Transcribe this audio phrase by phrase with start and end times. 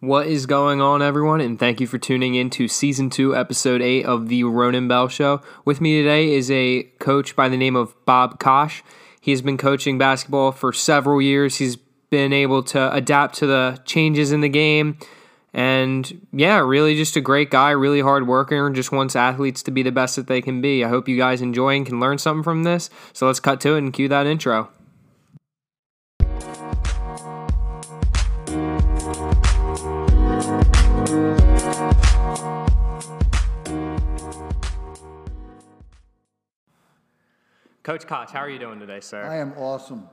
[0.00, 1.42] What is going on, everyone?
[1.42, 5.08] And thank you for tuning in to season two, episode eight of the Ronan Bell
[5.08, 5.42] Show.
[5.66, 8.82] With me today is a coach by the name of Bob Koch.
[9.20, 11.56] He's been coaching basketball for several years.
[11.56, 14.96] He's been able to adapt to the changes in the game.
[15.52, 19.82] And yeah, really just a great guy, really hard worker, just wants athletes to be
[19.82, 20.82] the best that they can be.
[20.82, 22.88] I hope you guys enjoy and can learn something from this.
[23.12, 24.70] So let's cut to it and cue that intro.
[37.90, 39.24] Coach Koch, how are you doing today, sir?
[39.24, 40.08] I am awesome.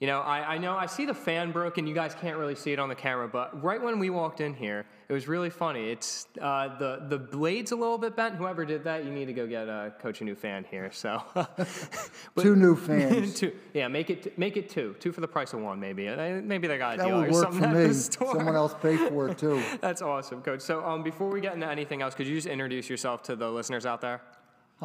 [0.00, 1.86] You know, I, I know I see the fan broken.
[1.86, 4.52] You guys can't really see it on the camera, but right when we walked in
[4.52, 5.88] here, it was really funny.
[5.88, 8.34] It's uh, the the blade's a little bit bent.
[8.34, 10.92] Whoever did that, you need to go get uh, coach a new fan here.
[10.92, 13.32] So, but, two new fans.
[13.40, 16.06] two, yeah, make it make it two, two for the price of one, maybe.
[16.06, 17.86] Uh, maybe they got a that deal would or work something for at me.
[17.86, 18.34] the store.
[18.36, 19.62] Someone else pay for it too.
[19.80, 20.60] That's awesome, coach.
[20.60, 23.50] So, um, before we get into anything else, could you just introduce yourself to the
[23.50, 24.20] listeners out there?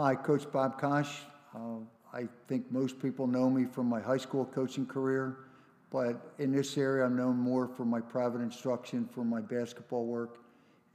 [0.01, 1.07] Hi, Coach Bob Koch.
[1.53, 1.79] Uh,
[2.13, 5.39] I think most people know me from my high school coaching career,
[5.91, 10.37] but in this area, I'm known more for my private instruction, for my basketball work,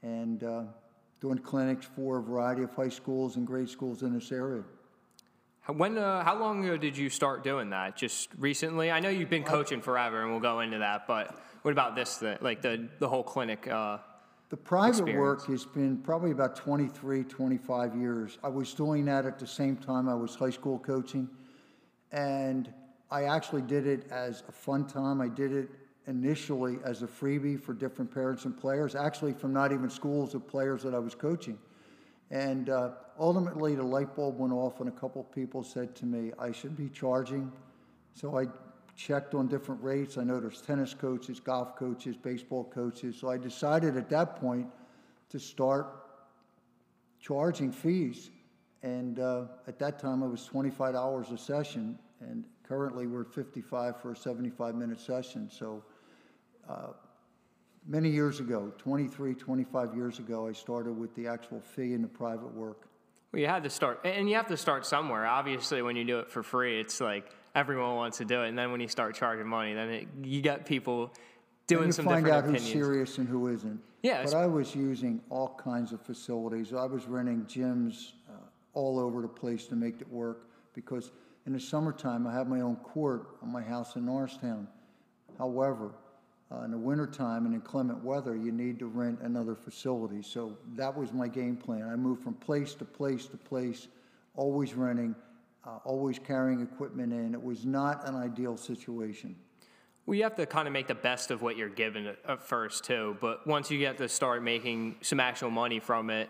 [0.02, 0.62] and uh,
[1.20, 4.64] doing clinics for a variety of high schools and grade schools in this area.
[5.66, 7.98] When, uh, how long ago did you start doing that?
[7.98, 8.90] Just recently?
[8.90, 11.06] I know you've been coaching forever, and we'll go into that.
[11.06, 12.16] But what about this?
[12.16, 13.68] The, like the the whole clinic?
[13.68, 13.98] Uh,
[14.54, 18.38] The private work has been probably about 23, 25 years.
[18.40, 21.28] I was doing that at the same time I was high school coaching.
[22.12, 22.72] And
[23.10, 25.20] I actually did it as a fun time.
[25.20, 25.70] I did it
[26.06, 30.46] initially as a freebie for different parents and players, actually from not even schools of
[30.46, 31.58] players that I was coaching.
[32.30, 36.30] And uh, ultimately, the light bulb went off, and a couple people said to me,
[36.38, 37.50] I should be charging.
[38.12, 38.46] So I
[38.96, 40.18] checked on different rates.
[40.18, 43.16] I know there's tennis coaches, golf coaches, baseball coaches.
[43.18, 44.66] So I decided at that point
[45.30, 45.86] to start
[47.20, 48.30] charging fees.
[48.82, 54.12] And uh, at that time, it was $25 a session, and currently we're 55 for
[54.12, 55.48] a 75 minute session.
[55.50, 55.82] So
[56.68, 56.88] uh,
[57.86, 62.08] many years ago, 23, 25 years ago, I started with the actual fee in the
[62.08, 62.86] private work.
[63.32, 65.26] well, you had to start, and you have to start somewhere.
[65.26, 68.58] Obviously, when you do it for free, it's like everyone wants to do it, and
[68.58, 71.12] then when you start charging money, then it, you get people
[71.66, 72.72] doing and you some find different out opinions.
[72.72, 73.80] who's serious and who isn't.
[74.02, 76.74] Yeah, But I was using all kinds of facilities.
[76.74, 78.32] I was renting gyms uh,
[78.74, 81.10] all over the place to make it work because
[81.46, 84.68] in the summertime, I have my own court on my house in Norristown.
[85.38, 85.92] However,
[86.52, 90.22] uh, in the wintertime and inclement weather, you need to rent another facility.
[90.22, 91.88] So that was my game plan.
[91.90, 93.88] I moved from place to place to place,
[94.36, 95.14] always renting,
[95.66, 97.34] uh, always carrying equipment in.
[97.34, 99.36] It was not an ideal situation.
[100.06, 102.42] Well, you have to kind of make the best of what you're given at- at
[102.42, 103.16] first too.
[103.20, 106.28] But once you get to start making some actual money from it,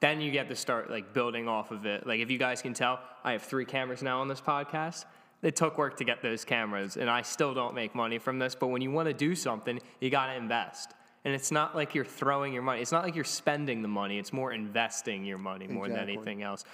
[0.00, 2.06] then you get to start like building off of it.
[2.06, 5.06] Like if you guys can tell, I have three cameras now on this podcast.
[5.42, 8.54] It took work to get those cameras, and I still don't make money from this.
[8.54, 10.92] But when you want to do something, you got to invest.
[11.24, 12.80] And it's not like you're throwing your money.
[12.80, 14.18] It's not like you're spending the money.
[14.18, 16.64] It's more investing your money more than anything else.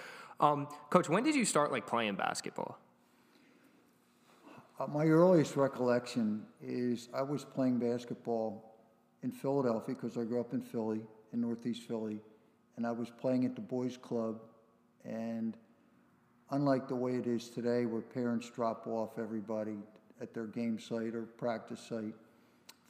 [0.42, 2.76] Um, Coach, when did you start like playing basketball?
[4.80, 8.74] Uh, my earliest recollection is I was playing basketball
[9.22, 11.00] in Philadelphia because I grew up in Philly,
[11.32, 12.18] in Northeast Philly,
[12.76, 14.40] and I was playing at the boys' club.
[15.04, 15.56] And
[16.50, 19.76] unlike the way it is today, where parents drop off everybody
[20.20, 22.16] at their game site or practice site,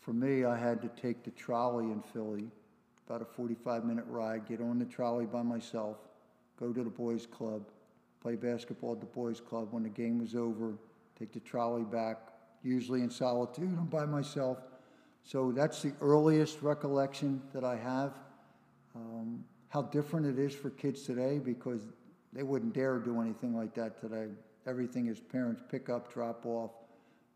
[0.00, 2.50] for me, I had to take the trolley in Philly,
[3.06, 5.98] about a 45 minute ride, get on the trolley by myself,
[6.68, 7.62] go to the boys' club,
[8.20, 9.68] play basketball at the boys' club.
[9.72, 10.74] When the game was over,
[11.18, 12.18] take the trolley back,
[12.62, 14.58] usually in solitude, I'm by myself.
[15.24, 18.12] So that's the earliest recollection that I have.
[18.94, 21.80] Um, how different it is for kids today because
[22.32, 24.28] they wouldn't dare do anything like that today.
[24.66, 26.72] Everything is parents pick up, drop off.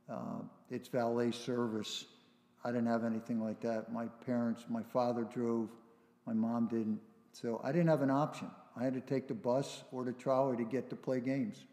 [0.08, 2.04] Uh, it's valet service.
[2.64, 3.92] I didn't have anything like that.
[3.92, 5.70] My parents, my father drove,
[6.26, 7.00] my mom didn't.
[7.32, 8.50] So I didn't have an option.
[8.78, 11.64] I had to take the bus or the trolley to get to play games.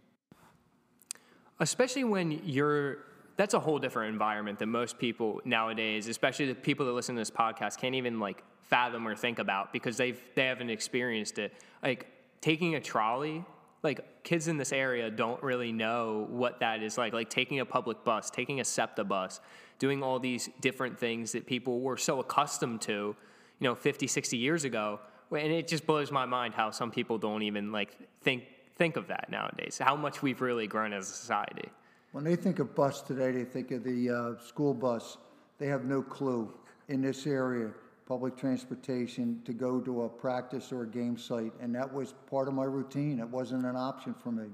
[1.60, 3.00] especially when you're
[3.36, 7.22] that's a whole different environment than most people nowadays especially the people that listen to
[7.22, 11.54] this podcast can't even like fathom or think about because they've they haven't experienced it
[11.84, 12.08] like
[12.42, 13.44] taking a trolley
[13.84, 17.66] like kids in this area don't really know what that is like like taking a
[17.66, 19.40] public bus taking a septa bus
[19.78, 23.16] doing all these different things that people were so accustomed to
[23.60, 25.00] you know 50 60 years ago
[25.32, 28.44] and it just blows my mind how some people don't even like think
[28.76, 31.70] think of that nowadays how much we've really grown as a society
[32.14, 35.18] When they think of bus today, they think of the uh, school bus.
[35.58, 36.54] they have no clue
[36.88, 37.72] in this area,
[38.06, 41.54] public transportation, to go to a practice or a game site.
[41.60, 43.20] And that was part of my routine.
[43.20, 44.48] It wasn't an option for me.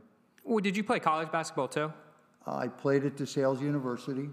[0.45, 1.91] Well, did you play college basketball too?
[2.47, 4.29] I played at DeSales University,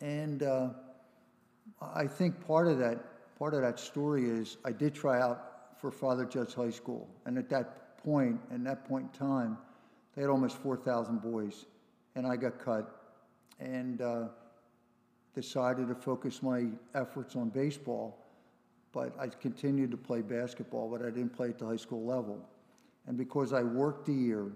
[0.00, 0.68] and uh,
[1.82, 3.04] I think part of that
[3.38, 7.36] part of that story is I did try out for Father Judge High School, and
[7.38, 9.58] at that point, in that point in time,
[10.14, 11.66] they had almost four thousand boys,
[12.14, 13.16] and I got cut,
[13.60, 14.28] and uh,
[15.34, 18.18] decided to focus my efforts on baseball.
[18.92, 22.38] But I continued to play basketball, but I didn't play at the high school level,
[23.06, 24.52] and because I worked a year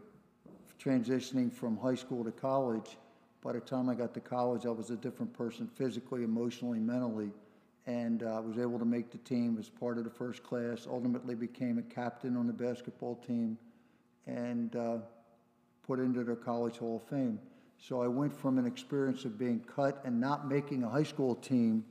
[0.83, 2.97] transitioning from high school to college.
[3.43, 7.31] By the time I got to college, I was a different person physically, emotionally, mentally,
[7.89, 10.87] and uh, was able to make the team as part of the first class.
[10.89, 13.57] Ultimately, became a captain on the basketball team,
[14.27, 14.99] and uh,
[15.87, 17.41] put into the College Hall of Fame.
[17.79, 21.35] So I went from an experience of being cut and not making a high school
[21.35, 21.83] team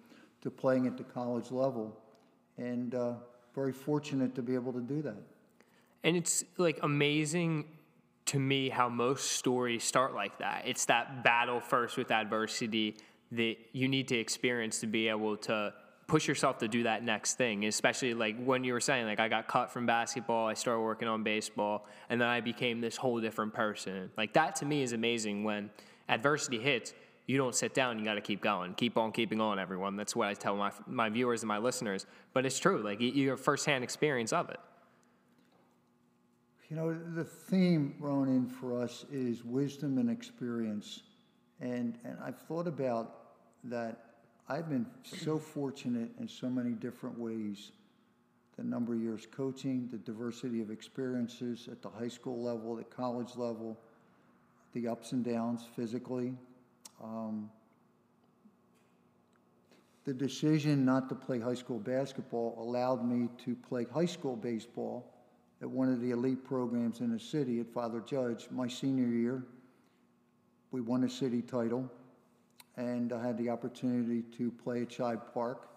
[0.42, 1.98] to playing at the college level,
[2.60, 3.14] and uh,
[3.56, 5.18] very fortunate to be able to do that.
[6.04, 7.66] And it's like amazing
[8.28, 10.64] to me how most stories start like that.
[10.68, 12.98] It's that battle first with adversity
[13.32, 15.74] that you need to experience to be able to
[16.08, 19.28] push yourself to do that next thing especially like when you were saying like i
[19.28, 23.20] got cut from basketball i started working on baseball and then i became this whole
[23.20, 25.70] different person like that to me is amazing when
[26.10, 26.94] adversity hits
[27.26, 30.16] you don't sit down you got to keep going keep on keeping on everyone that's
[30.16, 33.40] what i tell my, my viewers and my listeners but it's true like you have
[33.40, 34.60] firsthand experience of it
[36.70, 41.04] you know, the theme, Ronan, for us is wisdom and experience.
[41.62, 43.16] And, and I've thought about
[43.66, 44.07] that.
[44.50, 47.72] I've been so fortunate in so many different ways
[48.56, 52.84] the number of years coaching, the diversity of experiences at the high school level, the
[52.84, 53.78] college level,
[54.74, 56.34] the ups and downs physically.
[57.04, 57.52] Um,
[60.06, 65.14] the decision not to play high school basketball allowed me to play high school baseball
[65.62, 68.48] at one of the elite programs in the city at Father Judge.
[68.50, 69.44] My senior year,
[70.72, 71.92] we won a city title,
[72.78, 75.68] and I had the opportunity to play at Shibe Park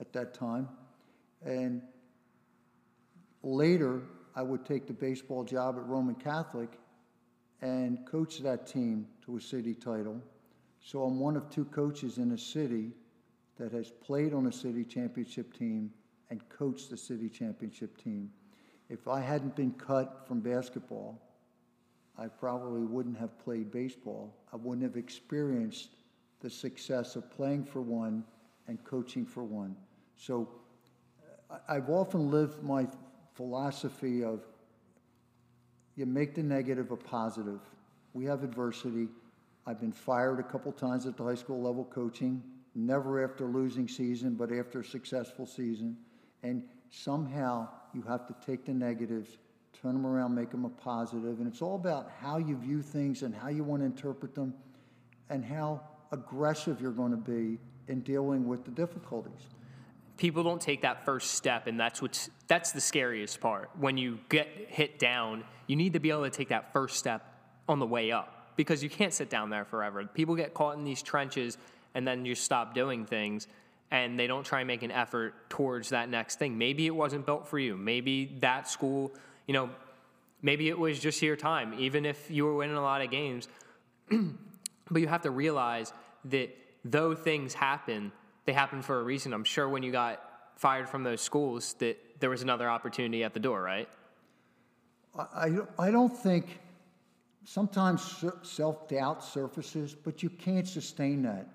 [0.00, 0.68] at that time.
[1.44, 1.82] And
[3.42, 4.02] later,
[4.36, 6.70] I would take the baseball job at Roman Catholic
[7.60, 10.20] and coach that team to a city title.
[10.80, 12.92] So I'm one of two coaches in a city
[13.58, 15.90] that has played on a city championship team
[16.30, 18.30] and coached the city championship team.
[18.88, 21.20] If I hadn't been cut from basketball,
[22.18, 24.34] I probably wouldn't have played baseball.
[24.52, 25.90] I wouldn't have experienced
[26.44, 28.22] the success of playing for one
[28.68, 29.74] and coaching for one.
[30.18, 30.46] So
[31.66, 32.86] I've often lived my
[33.32, 34.44] philosophy of
[35.96, 37.60] you make the negative a positive.
[38.12, 39.08] We have adversity.
[39.66, 42.42] I've been fired a couple times at the high school level coaching,
[42.74, 45.96] never after losing season, but after a successful season.
[46.42, 49.38] And somehow you have to take the negatives,
[49.72, 51.38] turn them around, make them a positive.
[51.38, 54.52] and it's all about how you view things and how you want to interpret them
[55.30, 55.80] and how
[56.14, 57.58] aggressive you're going to be
[57.88, 59.48] in dealing with the difficulties.
[60.16, 63.68] People don't take that first step, and that's what's that's the scariest part.
[63.78, 67.22] When you get hit down, you need to be able to take that first step
[67.68, 70.04] on the way up because you can't sit down there forever.
[70.06, 71.58] People get caught in these trenches
[71.94, 73.48] and then you stop doing things
[73.90, 76.56] and they don't try and make an effort towards that next thing.
[76.56, 77.76] Maybe it wasn't built for you.
[77.76, 79.12] Maybe that school,
[79.46, 79.70] you know,
[80.42, 83.48] maybe it was just your time, even if you were winning a lot of games.
[84.90, 85.92] but you have to realize
[86.26, 86.54] that
[86.84, 88.12] though things happen,
[88.44, 89.32] they happen for a reason.
[89.32, 90.20] I'm sure when you got
[90.56, 93.88] fired from those schools that there was another opportunity at the door, right?
[95.16, 96.58] I, I don't think
[97.44, 101.48] sometimes self doubt surfaces, but you can't sustain that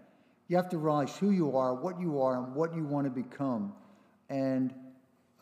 [0.49, 3.11] you have to realize who you are, what you are, and what you want to
[3.11, 3.71] become.
[4.29, 4.73] And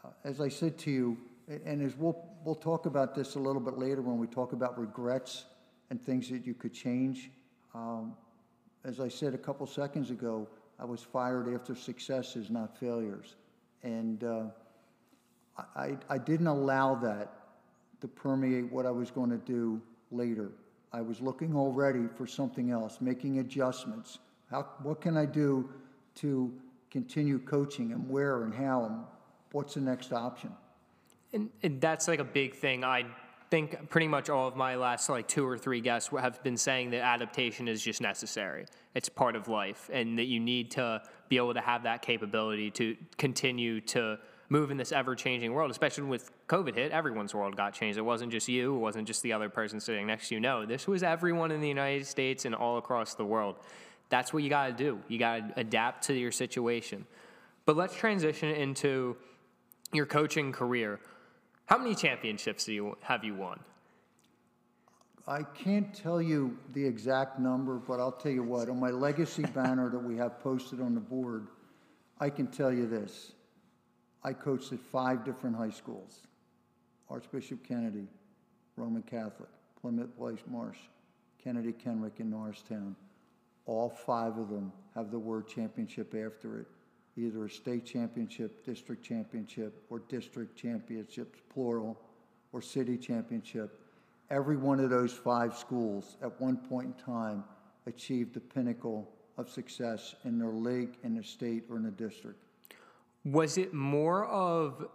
[0.04, 1.18] uh, as I said to you,
[1.66, 4.78] and as we'll, we'll talk about this a little bit later when we talk about
[4.78, 5.46] regrets
[5.90, 7.32] and things that you could change.
[7.74, 8.16] Um,
[8.88, 10.48] as I said a couple seconds ago,
[10.80, 13.36] I was fired after successes, not failures.
[13.84, 14.46] And uh,
[15.76, 17.34] I, I didn't allow that
[18.00, 20.52] to permeate what I was going to do later.
[20.94, 25.70] I was looking already for something else, making adjustments how, what can I do
[26.16, 26.54] to
[26.90, 29.00] continue coaching and where and how and
[29.52, 30.52] what's the next option?
[31.34, 32.86] And, and that's like a big thing.
[32.86, 33.06] I
[33.50, 36.92] think pretty much all of my last like two or three guests have been saying
[36.92, 38.66] that adaptation is just necessary.
[38.94, 42.72] It's part of life, and that you need to be able to have that capability
[42.72, 44.18] to continue to
[44.50, 45.72] move in this ever-changing world.
[45.72, 47.98] Especially with COVID hit, everyone's world got changed.
[47.98, 48.76] It wasn't just you.
[48.76, 50.42] It wasn't just the other person sitting next to you.
[50.42, 53.58] No, this was everyone in the United States and all across the world
[54.10, 55.00] That's what you got to do.
[55.08, 57.06] You got to adapt to your situation.
[57.66, 59.18] But let's transition into
[59.92, 61.00] your coaching career.
[61.68, 63.60] How many championships do you, have you won?
[65.28, 68.70] I can't tell you the exact number, but I'll tell you what.
[68.70, 71.48] On my legacy banner that we have posted on the board,
[72.22, 73.34] I can tell you this.
[74.24, 76.22] I coached at five different high schools
[77.10, 78.08] Archbishop Kennedy,
[78.78, 79.50] Roman Catholic,
[79.82, 80.80] Plymouth Place Marsh,
[81.44, 82.96] Kennedy Kenrick, and Norristown.
[83.66, 86.68] All five of them have the word championship after it
[87.18, 92.00] either a state championship, district championship, or district championships, plural,
[92.54, 93.80] or city championship.
[94.30, 97.44] Every one of those five schools at one point in time
[97.86, 102.40] achieved the pinnacle of success in their league, in the state, or in the district.
[103.24, 104.88] Was it more of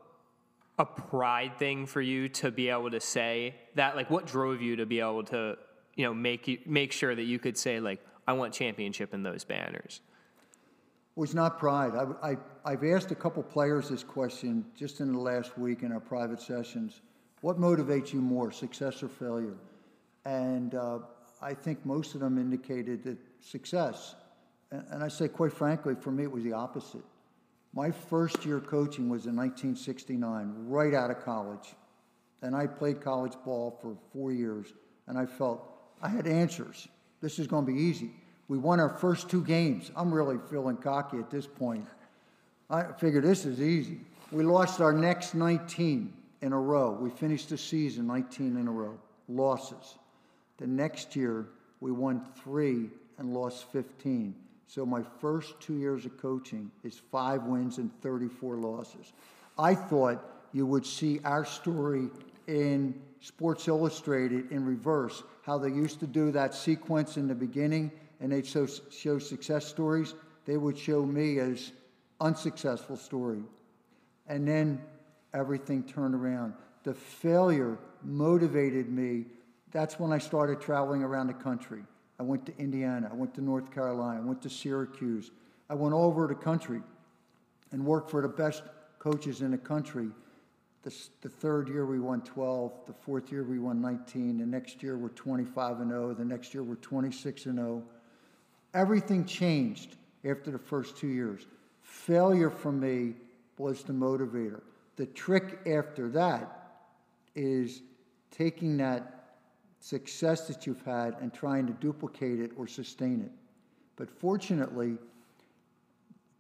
[0.79, 3.97] a pride thing for you to be able to say that?
[3.97, 5.57] Like, what drove you to be able to,
[5.97, 9.23] you know, make you make sure that you could say like, I want championship in
[9.23, 10.01] those banners?
[11.15, 11.93] Was not pride.
[12.23, 12.37] I,
[12.71, 16.41] have asked a couple players this question just in the last week in our private
[16.41, 17.01] sessions.
[17.43, 19.57] What motivates you more, success or failure?
[20.25, 21.01] And uh,
[21.43, 24.15] I think most of them indicated that success.
[24.71, 27.05] And, and I say, quite frankly, for me, it was the opposite.
[27.75, 31.75] My first year coaching was in 1969, right out of college.
[32.43, 34.73] And I played college ball for four years,
[35.07, 35.69] and I felt
[36.03, 36.89] I had answers.
[37.21, 38.11] This is going to be easy.
[38.49, 39.91] We won our first two games.
[39.97, 41.87] I'm really feeling cocky at this point.
[42.69, 44.01] I figure this is easy.
[44.31, 46.93] We lost our next 19 in a row.
[46.93, 48.99] We finished the season 19 in a row.
[49.29, 49.97] Losses.
[50.59, 51.49] The next year,
[51.81, 54.35] we won three and lost 15.
[54.67, 59.13] So my first two years of coaching is five wins and 34 losses.
[59.59, 62.09] I thought you would see our story
[62.47, 67.93] in Sports Illustrated in reverse, how they used to do that sequence in the beginning
[68.23, 70.15] and they'd show, show success stories,
[70.47, 71.73] they would show me as
[72.21, 73.43] unsuccessful story.
[74.29, 74.81] And then
[75.35, 76.55] everything turned around.
[76.85, 79.27] The failure motivated me.
[79.73, 81.83] That's when I started traveling around the country.
[82.21, 85.33] I went to Indiana, I went to North Carolina, I went to Syracuse.
[85.69, 86.81] I went all over the country
[87.73, 88.63] and worked for the best
[88.99, 90.09] coaches in the country.
[90.83, 94.83] The, the, third year we won 12, the fourth year we won 19, the next
[94.83, 97.83] year we're 25 and 0, the next year we're 26 and 0.
[98.75, 101.47] Everything changed after the first two years.
[101.83, 103.15] Failure for me
[103.59, 104.63] was the motivator.
[104.97, 106.71] The trick after that
[107.35, 107.83] is
[108.31, 109.37] taking that
[109.81, 113.33] success that you've had and trying to duplicate it or sustain it.
[113.97, 114.97] But fortunately,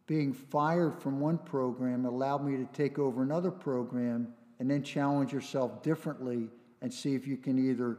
[0.06, 5.32] being fired from one program allowed me to take over another program and then challenge
[5.32, 6.48] yourself differently
[6.80, 7.98] and see if you can either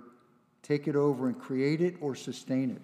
[0.61, 2.81] take it over and create it or sustain it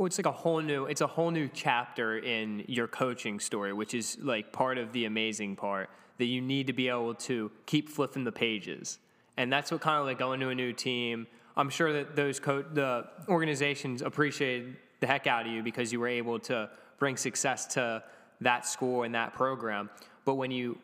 [0.00, 3.74] well, it's like a whole new it's a whole new chapter in your coaching story
[3.74, 7.50] which is like part of the amazing part that you need to be able to
[7.66, 8.98] keep flipping the pages.
[9.36, 11.26] And that's what kind of like going to a new team.
[11.54, 16.00] I'm sure that those co- the organizations appreciated the heck out of you because you
[16.00, 18.02] were able to bring success to
[18.40, 19.90] that school and that program.
[20.24, 20.78] But when you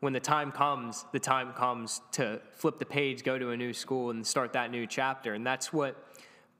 [0.00, 3.74] when the time comes the time comes to flip the page go to a new
[3.74, 5.34] school and start that new chapter.
[5.34, 5.94] And that's what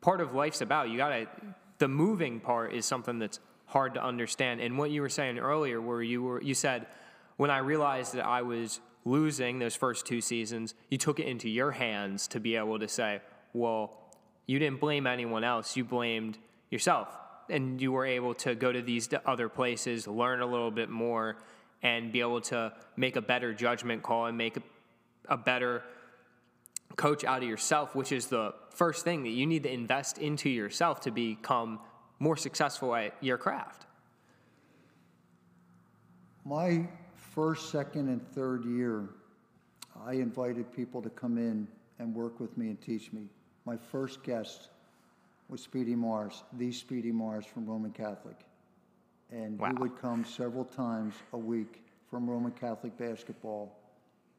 [0.03, 0.91] part of life's about.
[0.91, 1.27] You got to
[1.83, 4.61] the moving part is something that's hard to understand.
[4.61, 6.87] And what you were saying earlier, where you were, you said,
[7.39, 11.49] when I realized that I was losing those first two seasons, you took it into
[11.49, 13.21] your hands to be able to say,
[13.53, 13.99] well,
[14.47, 16.39] you didn't blame anyone else, you blamed
[16.71, 17.09] yourself.
[17.51, 21.39] And you were able to go to these other places, learn a little bit more,
[21.83, 24.63] and be able to make a better judgment call and make a,
[25.29, 25.83] a better
[26.95, 30.49] coach out of yourself, which is the first thing that you need to invest into
[30.49, 31.81] yourself to become
[32.19, 33.87] more successful at your craft.
[36.45, 39.09] My first, second, and third year,
[40.05, 43.29] I invited people to come in and work with me and teach me.
[43.65, 44.69] My first guest
[45.49, 48.37] was Speedy Morris, the Speedy Morris from Roman Catholic.
[49.31, 49.69] And wow.
[49.69, 53.77] he would come several times a week from Roman Catholic basketball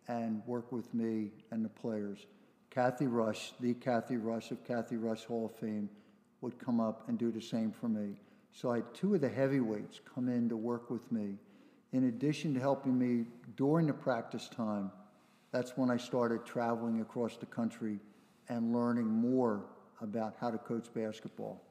[0.07, 2.25] and work with me and the players.
[2.73, 5.89] Cathy Rush, the Cathy Rush of Cathy Rush Hall of Fame,
[6.41, 8.15] would come up and do the same for me.
[8.51, 11.35] So I had two of the heavyweights come in to work with me.
[11.91, 13.25] In addition to helping me
[13.55, 14.91] during the practice time,
[15.51, 17.99] that's when I started traveling across the country
[18.49, 19.61] and learning more
[20.01, 21.61] about how to coach basketball.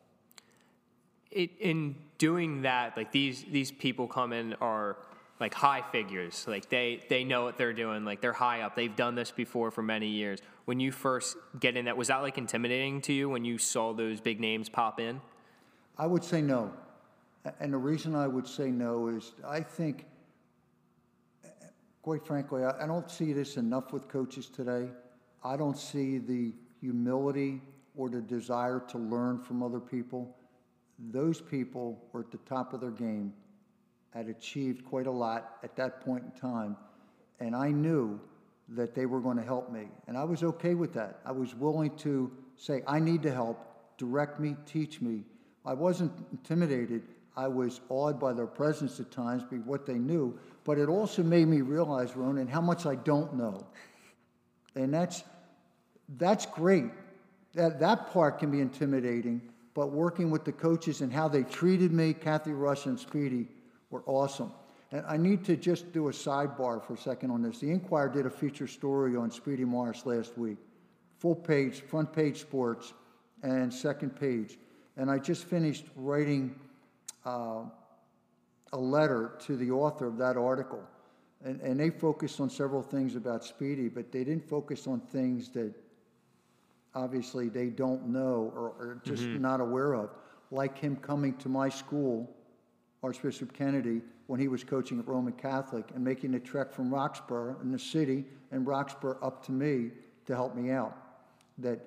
[1.32, 4.99] It, in doing that, like these these people come in are
[5.43, 6.47] like high figures.
[6.49, 8.05] Like they they know what they're doing.
[8.05, 8.75] Like they're high up.
[8.75, 10.41] They've done this before for many years.
[10.65, 13.93] When you first get in that, was that like intimidating to you when you saw
[13.93, 15.21] those big names pop in?
[15.99, 16.73] I would say no.
[17.61, 20.07] And the reason I would say no is I think,
[22.03, 24.89] quite frankly, I, don't see this enough with coaches today.
[25.45, 27.61] I don't see the humility
[27.97, 30.37] or the desire to learn from other people.
[31.11, 33.33] Those people were at the top of their game,
[34.14, 36.76] had achieved quite a lot at that point in time,
[37.40, 38.21] and I knew
[38.69, 39.88] that they were going to help me.
[40.07, 41.21] And I was okay with that.
[41.25, 43.59] I was willing to say, I need to help,
[43.99, 45.25] direct me, teach me.
[45.64, 47.02] I wasn't intimidated.
[47.37, 51.23] I was awed by their presence at times, by what they knew, but it also
[51.23, 53.66] made me realize, Ronan, how much I don't know.
[54.75, 55.23] And that's,
[56.19, 56.90] that's great.
[57.54, 59.42] That, that part can be intimidating,
[59.75, 63.49] but working with the coaches and how they treated me, Cathy Rush and Speedy,
[63.93, 64.53] were awesome.
[64.91, 67.61] And I need to just do a sidebar for a second on this.
[67.61, 70.59] The Inquirer did a feature story on Speedy Morris last week,
[71.19, 72.93] full page, front page sports,
[73.43, 74.59] and second page.
[74.97, 76.55] And I just finished writing
[77.25, 77.63] uh,
[78.73, 80.83] a letter to the author of that article.
[81.45, 85.49] And, and they focused on several things about Speedy, but they didn't focus on things
[85.51, 85.73] that
[86.95, 90.11] obviously they don't know or are just not aware of,
[90.51, 92.31] like him coming to my school,
[93.02, 97.61] Archbishop Kennedy, when he was coaching at Roman Catholic and making the trek from Roxborough
[97.62, 99.90] in the city and Roxborough up to me
[100.26, 100.97] to help me out.
[101.59, 101.80] That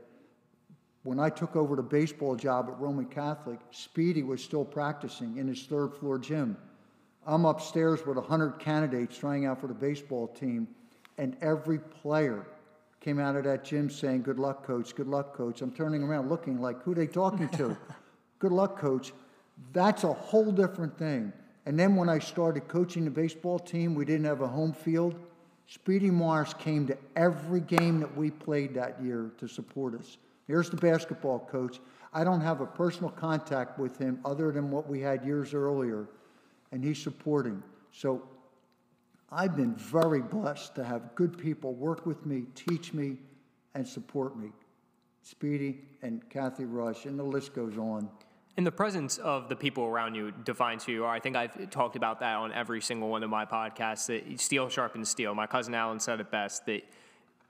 [1.04, 5.48] when I took over the baseball job at Roman Catholic, Speedy was still practicing in
[5.48, 6.58] his third floor gym.
[7.26, 10.68] I'm upstairs with 100 candidates trying out for the baseball team,
[11.18, 12.46] and every player
[13.00, 15.62] came out of that gym saying, Good luck, coach, good luck, coach.
[15.62, 17.78] I'm turning around looking like, who they talking to?
[18.40, 19.14] good luck, coach.
[19.74, 21.34] That's a whole different thing.
[21.66, 25.16] And then when I started coaching the baseball team, we didn't have a home field.
[25.68, 30.18] Speedy Morris came to every game that we played that year to support us.
[30.48, 31.80] Here's the basketball coach.
[32.14, 36.08] I don't have a personal contact with him other than what we had years earlier,
[36.72, 37.64] and he's supporting.
[37.92, 38.22] So
[39.32, 43.18] I've been very blessed to have good people work with me, teach me,
[43.74, 44.52] and support me.
[45.24, 48.08] Speedy and Cathy Rush, and the list goes on.
[48.58, 51.14] And the presence of the people around you defines who you are.
[51.14, 54.08] I think I've talked about that on every single one of my podcasts.
[54.08, 55.36] That steel sharpens steel.
[55.36, 56.66] My cousin Alan said it best.
[56.66, 56.84] That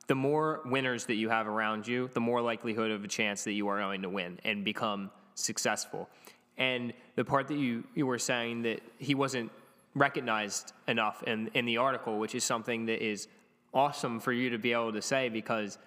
[0.08, 3.54] the more winners that you have around you, the more likelihood of a chance that
[3.54, 6.10] you are going to win and become successful.
[6.58, 9.52] And the part that you, you were saying that he wasn't
[9.94, 13.28] recognized enough in, in the article, which is something that is
[13.74, 15.78] awesome for you to be able to say because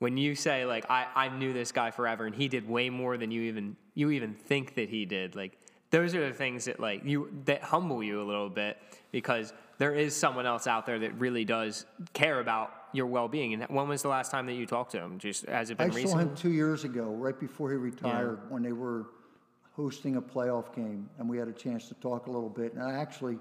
[0.00, 3.16] when you say like I, I knew this guy forever and he did way more
[3.16, 5.34] than you even you even think that he did.
[5.34, 5.58] Like
[5.90, 8.78] those are the things that like you that humble you a little bit
[9.10, 13.54] because there is someone else out there that really does care about your well-being.
[13.54, 15.18] And when was the last time that you talked to him?
[15.18, 18.40] Just has it been I recent saw him two years ago, right before he retired,
[18.48, 19.06] when they were
[19.72, 22.74] hosting a playoff game, and we had a chance to talk a little bit.
[22.74, 23.38] And I actually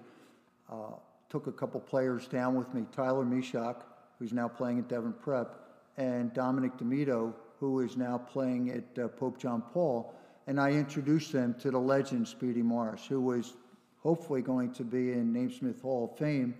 [0.72, 0.93] uh,
[1.30, 3.84] took a couple players down with me, Tyler Mishak,
[4.17, 5.56] who's now playing at Devon Prep,
[5.98, 10.13] and Dominic Demito, who is now playing at uh, Pope John Paul.
[10.48, 13.54] And I introduced them to the legend Speedy Morris, who was
[14.02, 16.56] hopefully going to be in Naismith Hall of Fame.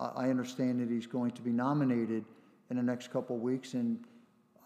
[0.00, 2.24] I understand that he's going to be nominated
[2.70, 3.98] in the next couple of weeks, and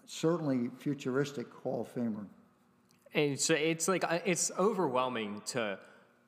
[0.06, 2.26] certainly futuristic Hall of Famer.
[3.14, 5.78] And so it's like uh, it's overwhelming to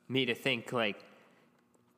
[0.08, 1.02] me to think like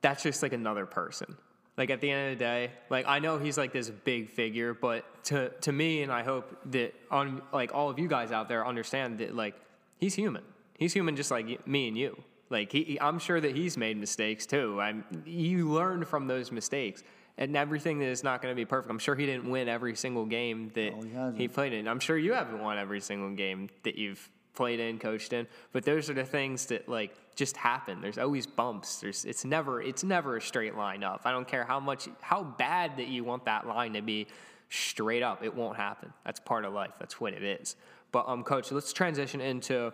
[0.01, 1.35] that's just like another person.
[1.77, 4.73] Like at the end of the day, like I know he's like this big figure,
[4.73, 8.47] but to to me, and I hope that on like all of you guys out
[8.47, 9.55] there understand that like
[9.97, 10.43] he's human.
[10.77, 12.21] He's human just like me and you.
[12.49, 14.79] Like he, he- I'm sure that he's made mistakes too.
[14.79, 17.03] I'm you learn from those mistakes.
[17.39, 18.89] And everything that is not going to be perfect.
[18.89, 21.87] I'm sure he didn't win every single game that No, he he played in.
[21.87, 25.45] I'm sure you haven't won every single game that you've played in, coached in.
[25.71, 28.01] But those are the things that like just happen.
[28.01, 29.01] There's always bumps.
[29.01, 31.21] There's it's never it's never a straight line up.
[31.25, 34.25] I don't care how much how bad that you want that line to be
[34.69, 35.43] straight up.
[35.43, 36.11] It won't happen.
[36.25, 36.93] That's part of life.
[36.99, 37.75] That's what it is.
[38.17, 39.93] But um, coach, let's transition into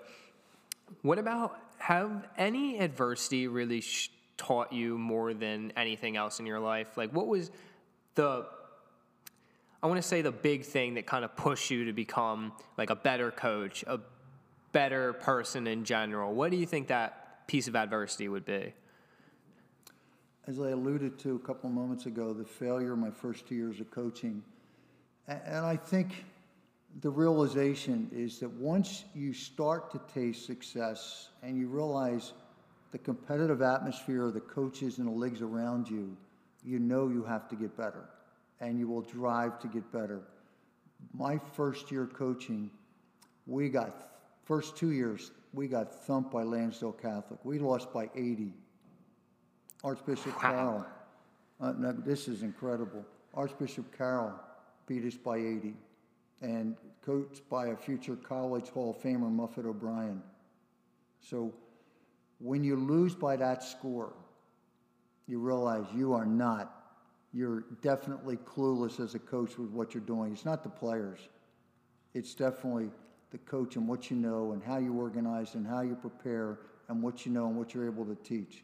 [1.02, 6.62] what about have any adversity really sh- taught you more than anything else in your
[6.62, 6.96] life?
[6.96, 7.52] Like, what was
[8.16, 8.46] the
[9.82, 12.92] I want to say the big thing that kind of pushed you to become like
[12.92, 14.00] a better coach, a
[14.72, 16.34] better person in general.
[16.34, 18.72] What do you think that piece of adversity would be?
[20.48, 23.82] As I alluded to a couple moments ago, the failure of my first two years
[23.82, 24.42] of coaching.
[25.28, 26.24] And I think
[27.02, 32.34] the realization is that once you start to taste success and you realize
[32.92, 36.16] the competitive atmosphere of the coaches and the leagues around you,
[36.64, 38.06] you know you have to get better
[38.60, 40.22] and you will drive to get better.
[41.14, 42.70] My first year coaching,
[43.48, 44.12] we got
[44.46, 47.40] first two years we got thumped by Lansdale Catholic.
[47.44, 48.52] We lost by 80.
[49.84, 50.86] Archbishop Carroll,
[51.60, 53.06] uh, no, this is incredible.
[53.34, 54.34] Archbishop Carroll
[54.88, 55.76] beat us by 80,
[56.44, 60.22] and coached by a future college Hall of Famer, Muffet O'Brien.
[61.20, 61.54] So
[62.40, 64.14] when you lose by that score,
[65.26, 66.84] you realize you are not,
[67.34, 70.34] you're definitely clueless as a coach with what you're doing.
[70.34, 71.20] It's not the players,
[72.14, 72.92] it's definitely
[73.32, 77.02] the coach and what you know and how you organize and how you prepare and
[77.02, 78.64] what you know and what you're able to teach.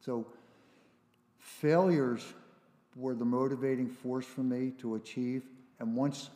[0.00, 0.26] So
[1.38, 2.22] failures
[2.94, 5.42] were the motivating force for me to achieve.
[5.80, 6.30] And once,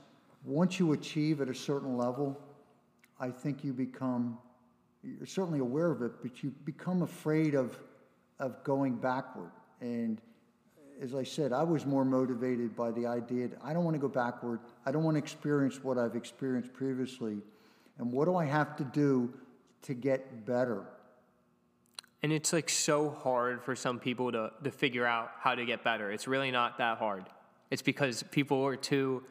[0.49, 2.39] once you achieve at a certain level,
[3.21, 4.39] I think you become,
[5.03, 7.79] you're certainly aware of it, but you become afraid of,
[8.39, 9.51] of going backward.
[9.81, 10.21] And
[11.03, 14.01] as I said, I was more motivated by the idea that I don't want to
[14.01, 14.61] go backward.
[14.87, 17.39] I don't want to experience what I've experienced previously.
[17.99, 19.33] And what do I have to do
[19.83, 20.85] to get better?
[22.23, 25.85] And it's like so hard for some people to, to figure out how to get
[25.85, 26.11] better.
[26.11, 27.27] It's really not that hard.
[27.71, 29.23] It's because people are too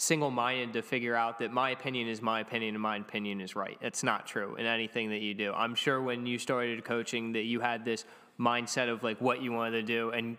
[0.00, 3.54] single minded to figure out that my opinion is my opinion and my opinion is
[3.54, 3.76] right.
[3.82, 5.52] It's not true in anything that you do.
[5.52, 8.06] I'm sure when you started coaching that you had this
[8.38, 10.10] mindset of like what you wanted to do.
[10.10, 10.38] And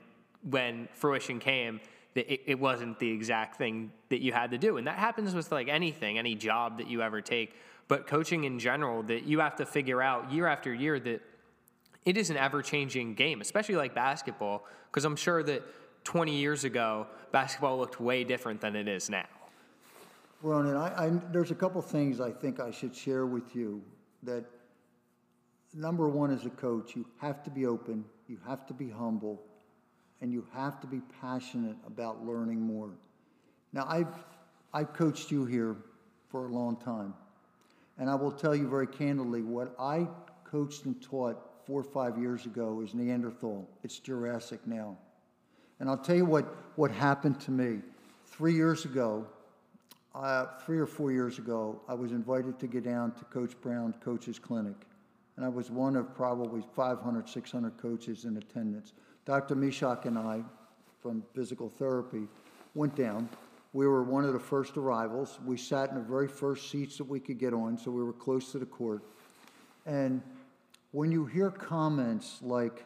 [0.49, 1.79] when fruition came,
[2.15, 4.77] that it, it wasn't the exact thing that you had to do.
[4.77, 7.53] And that happens with like anything, any job that you ever take.
[7.87, 11.21] But coaching in general, that you have to figure out year after year that
[12.03, 15.61] it is an ever changing game, especially like basketball, because I'm sure that
[16.03, 19.27] 20 years ago, basketball looked way different than it is now.
[20.43, 23.81] Ronan, I, I, there's a couple things I think I should share with you
[24.23, 24.43] that
[25.73, 29.41] number one as a coach, you have to be open, you have to be humble,
[30.19, 32.89] and you have to be passionate about learning more.
[33.71, 34.13] Now, I've,
[34.73, 35.75] I've coached you here
[36.29, 37.13] for a long time,
[37.99, 40.07] and I will tell you very candidly what I
[40.43, 43.69] coached and taught four or five years ago is Neanderthal.
[43.83, 44.97] It's Jurassic now.
[45.79, 47.79] And I'll tell you what, what happened to me.
[48.25, 49.27] Three years ago,
[50.13, 53.93] uh, three or four years ago, I was invited to get down to Coach Brown
[54.03, 54.75] Coach's Clinic.
[55.37, 58.93] And I was one of probably 500, 600 coaches in attendance.
[59.25, 59.55] Dr.
[59.55, 60.43] Mishak and I,
[61.01, 62.27] from physical therapy,
[62.75, 63.29] went down.
[63.73, 65.39] We were one of the first arrivals.
[65.45, 68.13] We sat in the very first seats that we could get on, so we were
[68.13, 69.03] close to the court.
[69.85, 70.21] And
[70.91, 72.85] when you hear comments like,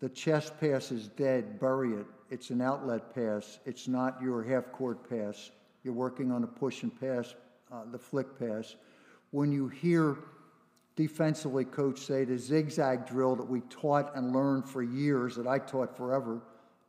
[0.00, 4.70] the chest pass is dead, bury it, it's an outlet pass, it's not your half
[4.70, 5.50] court pass,
[5.82, 7.34] you're working on a push and pass,
[7.72, 8.76] uh, the flick pass.
[9.30, 10.16] When you hear
[10.96, 15.58] defensively coach say the zigzag drill that we taught and learned for years, that I
[15.58, 16.40] taught forever,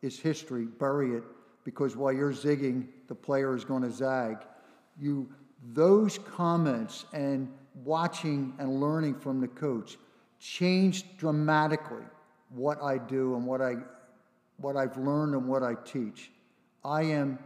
[0.01, 1.23] is history, bury it,
[1.63, 4.37] because while you're zigging, the player is going to zag.
[4.99, 5.29] You,
[5.73, 7.51] those comments and
[7.83, 9.97] watching and learning from the coach
[10.39, 12.03] changed dramatically
[12.49, 13.75] what I do and what I
[14.57, 16.31] what I've learned and what I teach.
[16.83, 17.39] I am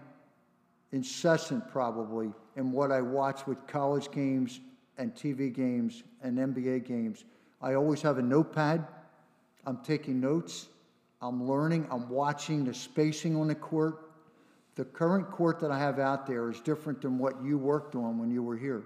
[0.93, 4.61] incessant probably in what I watch with college games
[4.97, 7.25] and TV games and NBA games.
[7.61, 8.85] I always have a notepad.
[9.65, 10.67] I'm taking notes.
[11.21, 11.87] I'm learning.
[11.89, 14.11] I'm watching the spacing on the court.
[14.75, 18.19] The current court that I have out there is different than what you worked on
[18.19, 18.83] when you were here.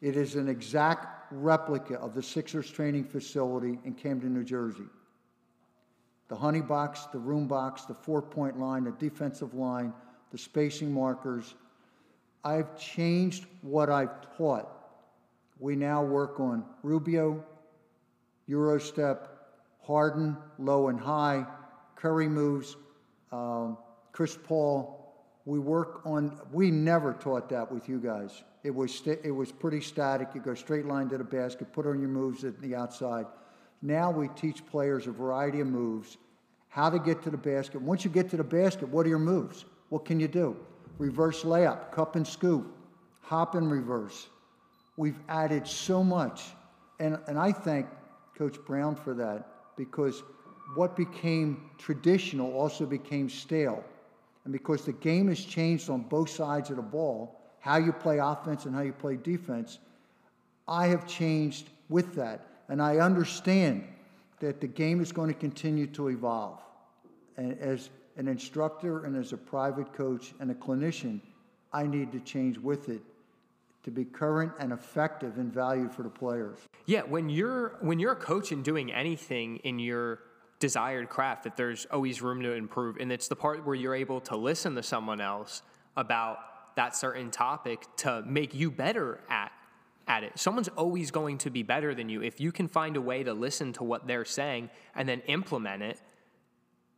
[0.00, 4.84] It is an exact replica of the Sixers training facility in Camden, New Jersey.
[6.28, 9.92] The honey box, the room box, the four point line, the defensive line,
[10.32, 11.54] the spacing markers.
[12.42, 14.68] I've changed what I've taught.
[15.60, 17.44] We now work on Rubio,
[18.48, 19.28] Eurostep,
[19.86, 21.46] Harden, low and high,
[21.94, 22.76] Curry moves,
[23.30, 23.76] um,
[24.12, 24.98] Chris Paul.
[25.44, 28.42] We work on, we never taught that with you guys.
[28.64, 30.28] It was, it was pretty static.
[30.34, 33.26] You go straight line to the basket, put on your moves at the outside.
[33.82, 36.16] Now we teach players a variety of moves,
[36.68, 37.82] how to get to the basket.
[37.82, 39.64] Once you get to the basket, what are your moves?
[39.92, 40.56] What can you do?
[40.96, 42.66] Reverse layup, cup and scoop,
[43.20, 44.28] hop and reverse.
[44.96, 46.44] We've added so much.
[46.98, 47.88] And, and I thank
[48.34, 50.22] Coach Brown for that because
[50.76, 53.84] what became traditional also became stale.
[54.44, 58.16] And because the game has changed on both sides of the ball, how you play
[58.16, 59.78] offense and how you play defense,
[60.66, 62.46] I have changed with that.
[62.70, 63.86] And I understand
[64.40, 66.60] that the game is going to continue to evolve.
[67.36, 71.20] And as an instructor and as a private coach and a clinician,
[71.72, 73.00] I need to change with it
[73.84, 76.58] to be current and effective and valued for the players.
[76.86, 80.20] Yeah, when you're when you're a coach and doing anything in your
[80.60, 84.20] desired craft, that there's always room to improve, and it's the part where you're able
[84.20, 85.62] to listen to someone else
[85.96, 86.38] about
[86.76, 89.52] that certain topic to make you better at
[90.08, 90.32] at it.
[90.36, 92.22] Someone's always going to be better than you.
[92.22, 95.82] If you can find a way to listen to what they're saying and then implement
[95.82, 96.00] it,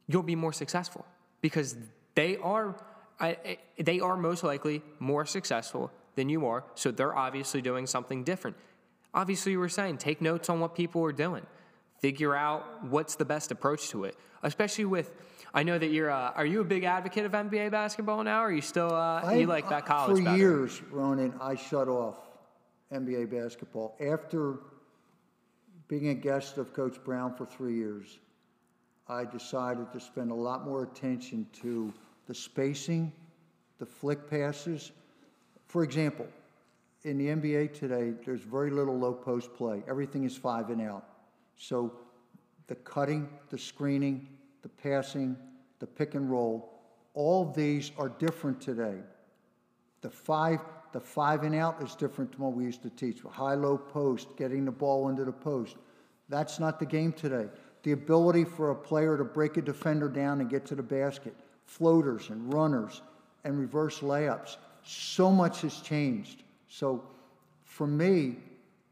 [0.07, 1.05] you'll be more successful
[1.41, 1.77] because
[2.15, 2.77] they are
[3.21, 6.65] I, they are most likely more successful than you are.
[6.75, 8.57] So they're obviously doing something different.
[9.13, 11.47] Obviously, you were saying take notes on what people are doing,
[12.01, 15.13] figure out what's the best approach to it, especially with.
[15.57, 16.11] I know that you're.
[16.11, 18.41] Uh, are you a big advocate of NBA basketball now?
[18.43, 18.93] Or are you still?
[18.93, 20.37] Uh, I- you like that college For better?
[20.37, 22.19] years, Ronan, I shut off
[22.93, 23.97] NBA basketball.
[24.01, 24.57] After
[25.87, 28.19] being a guest of Coach Brown for three years,
[29.09, 31.93] I decided to spend a lot more attention to
[32.27, 33.13] the spacing,
[33.79, 34.93] the flick passes.
[35.67, 36.27] For example,
[37.03, 39.83] in the NBA today, there's very little low post play.
[39.89, 41.05] Everything is five and out.
[41.57, 41.93] So
[42.67, 44.27] the cutting, the screening,
[44.63, 45.37] the passing,
[45.81, 46.73] the pick and roll,
[47.13, 48.97] all these are different today.
[50.01, 50.61] The five,
[50.93, 53.21] the five and out is different from what we used to teach.
[53.21, 55.77] High, low post, getting the ball into the post.
[56.31, 57.49] That's not the game today.
[57.85, 61.35] The ability for a player to break a defender down and get to the basket,
[61.67, 63.03] floaters and runners
[63.45, 64.57] and reverse layups.
[64.83, 66.43] So much has changed.
[66.69, 67.05] So
[67.65, 68.37] for me,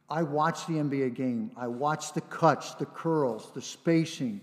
[0.09, 1.51] I watch the NBA game.
[1.57, 4.41] I watch the cuts, the curls, the spacing,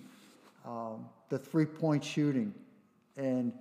[0.66, 2.54] um, the three point shooting.
[3.18, 3.54] And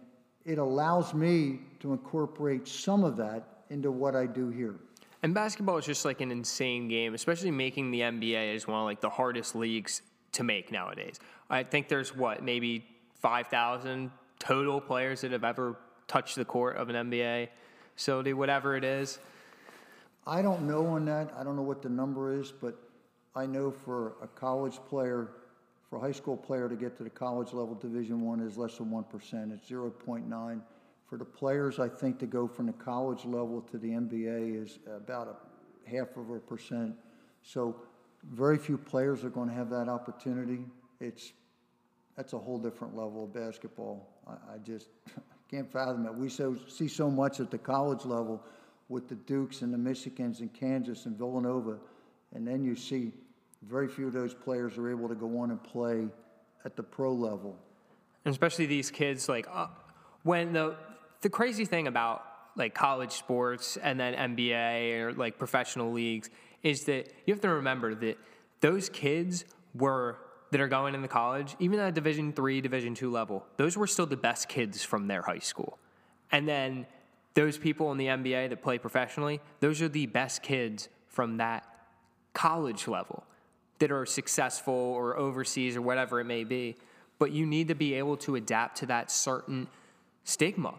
[0.47, 4.77] it allows me to incorporate some of that into what I do here.
[5.23, 8.85] And basketball is just like an insane game, especially making the NBA is one of
[8.85, 11.19] like the hardest leagues to make nowadays.
[11.51, 16.77] I think there's what maybe five thousand total players that have ever touched the court
[16.77, 17.49] of an NBA
[17.95, 19.19] facility, whatever it is.
[20.27, 21.33] I don't know on that.
[21.39, 22.79] I don't know what the number is, but
[23.35, 25.31] I know for a college player,
[25.89, 28.77] for a high school player to get to the college level Division One is less
[28.77, 29.53] than one percent.
[29.53, 30.63] It's zero point nine.
[31.09, 34.79] For the players, I think to go from the college level to the NBA is
[34.87, 36.95] about a half of a percent.
[37.43, 37.77] So
[38.25, 40.65] very few players are going to have that opportunity.
[41.01, 41.33] It's
[42.17, 44.09] that's a whole different level of basketball.
[44.27, 44.89] I, I just
[45.51, 46.15] can't fathom it.
[46.15, 48.43] We so, see so much at the college level
[48.89, 51.79] with the Dukes and the Michigans and Kansas and Villanova,
[52.35, 53.13] and then you see
[53.63, 56.09] very few of those players are able to go on and play
[56.65, 57.57] at the pro level.
[58.25, 59.69] and especially these kids like uh,
[60.23, 60.77] when the
[61.21, 62.25] the crazy thing about
[62.57, 66.31] like college sports and then NBA or like professional leagues
[66.69, 68.19] is that you have to remember that
[68.61, 70.19] those kids were
[70.51, 74.07] that are going into college, even at Division three, Division two level, those were still
[74.07, 75.79] the best kids from their high school,
[76.33, 76.87] and then
[77.35, 81.65] those people in the NBA that play professionally, those are the best kids from that
[82.33, 83.25] college level
[83.79, 86.77] that are successful or overseas or whatever it may be.
[87.19, 89.69] But you need to be able to adapt to that certain
[90.25, 90.75] stigma.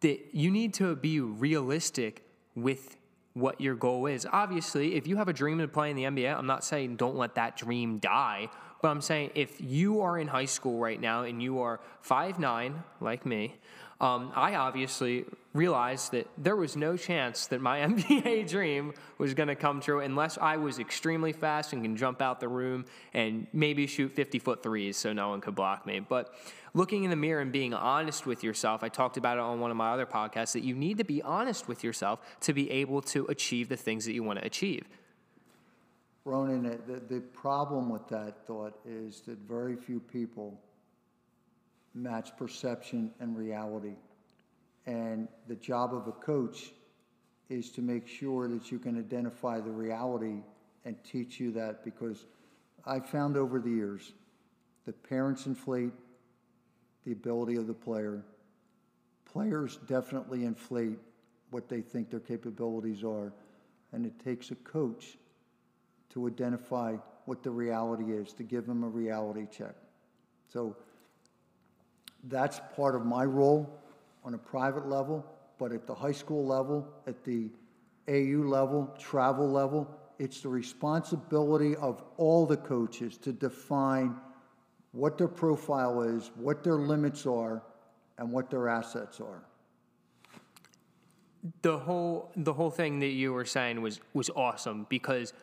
[0.00, 2.96] That you need to be realistic with
[3.34, 4.26] what your goal is.
[4.32, 7.16] Obviously, if you have a dream to play in the NBA, I'm not saying don't
[7.16, 8.48] let that dream die,
[8.80, 12.74] but I'm saying if you are in high school right now and you are 5'9,
[13.00, 13.56] like me,
[14.00, 19.48] um, I obviously realized that there was no chance that my NBA dream was going
[19.48, 23.46] to come true unless I was extremely fast and can jump out the room and
[23.52, 26.00] maybe shoot 50 foot threes so no one could block me.
[26.00, 26.34] But
[26.74, 29.70] looking in the mirror and being honest with yourself, I talked about it on one
[29.70, 33.00] of my other podcasts that you need to be honest with yourself to be able
[33.02, 34.84] to achieve the things that you want to achieve.
[36.24, 40.58] Ronan, the, the problem with that thought is that very few people
[41.94, 43.94] match perception and reality.
[44.86, 46.72] And the job of a coach
[47.48, 50.42] is to make sure that you can identify the reality
[50.84, 52.26] and teach you that because
[52.86, 54.12] I found over the years
[54.84, 55.92] that parents inflate
[57.04, 58.22] the ability of the player.
[59.24, 60.98] Players definitely inflate
[61.50, 63.32] what they think their capabilities are.
[63.92, 65.16] And it takes a coach
[66.10, 69.74] to identify what the reality is, to give them a reality check.
[70.52, 70.76] So
[72.24, 73.80] that's part of my role
[74.24, 75.24] on a private level,
[75.58, 77.50] but at the high school level, at the
[78.08, 84.16] AU level, travel level, it's the responsibility of all the coaches to define
[84.92, 87.62] what their profile is, what their limits are,
[88.18, 89.42] and what their assets are.
[91.62, 95.34] the whole the whole thing that you were saying was was awesome because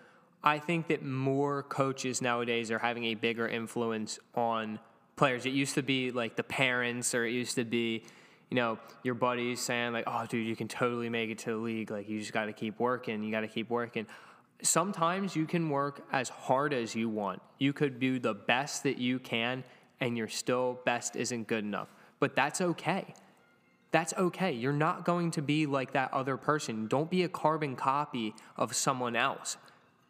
[0.43, 4.79] I think that more coaches nowadays are having a bigger influence on
[5.15, 5.45] players.
[5.45, 8.05] It used to be like the parents, or it used to be,
[8.51, 11.57] you know, your buddies saying like, "Oh, dude, you can totally make it to the
[11.57, 11.89] league.
[11.89, 13.23] Like, you just got to keep working.
[13.23, 14.05] You got to keep working."
[14.61, 17.41] Sometimes you can work as hard as you want.
[17.59, 19.63] You could do the best that you can,
[19.99, 21.89] and your still best isn't good enough.
[22.19, 23.15] But that's okay
[23.91, 24.53] That's okay.
[24.53, 26.87] You're not going to be like that other person.
[26.87, 29.57] Don't be a carbon copy of someone else.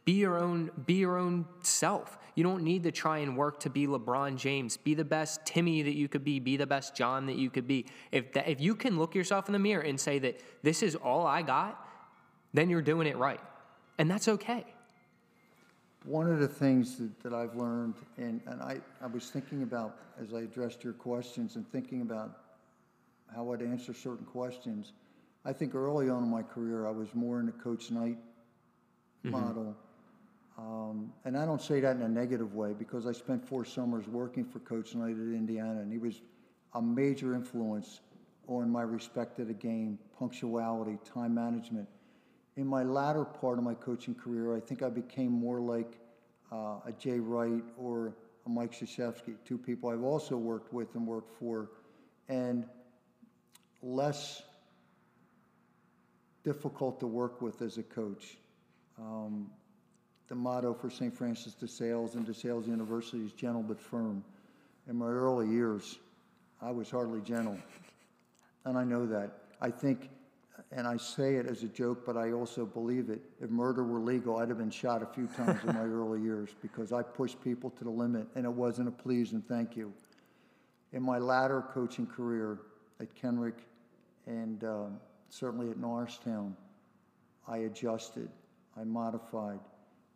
[0.06, 2.18] Be your own be your own self.
[2.42, 4.76] You don't need to try and work to be LeBron James.
[4.76, 6.40] Be the best Timmy that you could be.
[6.40, 7.86] Be the best John that you could be.
[8.12, 10.96] If that, if you can look yourself in the mirror and say that this is
[10.96, 11.88] all I got,
[12.52, 13.40] then you're doing it right.
[14.00, 14.66] And that's okay.
[16.04, 19.98] One of the things that, that I've learned, and, and I, I was thinking about
[20.20, 22.40] as I addressed your questions and thinking about
[23.36, 24.94] how I'd answer certain questions,
[25.46, 28.18] I think early on in my career, I was more in the Coach Knight
[29.24, 29.30] mm-hmm.
[29.30, 29.78] model.
[30.58, 34.08] Um, and I don't say that in a negative way because I spent four summers
[34.08, 36.22] working for Coach Knight at Indiana, and he was
[36.74, 38.02] a major influence
[38.48, 41.88] on my respect of the game, punctuality, time management.
[42.58, 45.98] In my latter part of my coaching career, I think I became more like
[46.52, 48.14] uh, a Jay Wright or
[48.46, 51.70] a Mike Krzyzewski, two people I've also worked with and worked for,
[52.28, 52.66] and
[53.82, 54.44] less
[56.44, 58.38] difficult to work with as a coach.
[59.00, 59.50] Um,
[60.32, 61.13] the motto for St.
[61.13, 64.24] Francis de Sales and de Sales University is gentle but firm.
[64.88, 66.00] In my early years,
[66.62, 67.58] I was hardly gentle.
[68.63, 69.30] And I know that.
[69.60, 70.10] I think,
[70.72, 73.20] and I say it as a joke, but I also believe it.
[73.41, 76.52] If murder were legal, I'd have been shot a few times in my early years
[76.62, 79.91] because I pushed people to the limit and it wasn't a please and thank you.
[80.94, 82.60] In my latter coaching career
[83.02, 83.65] at Kenrick
[84.28, 84.98] and um,
[85.30, 86.56] certainly at Norristown,
[87.50, 88.30] I adjusted,
[88.80, 89.60] I modified.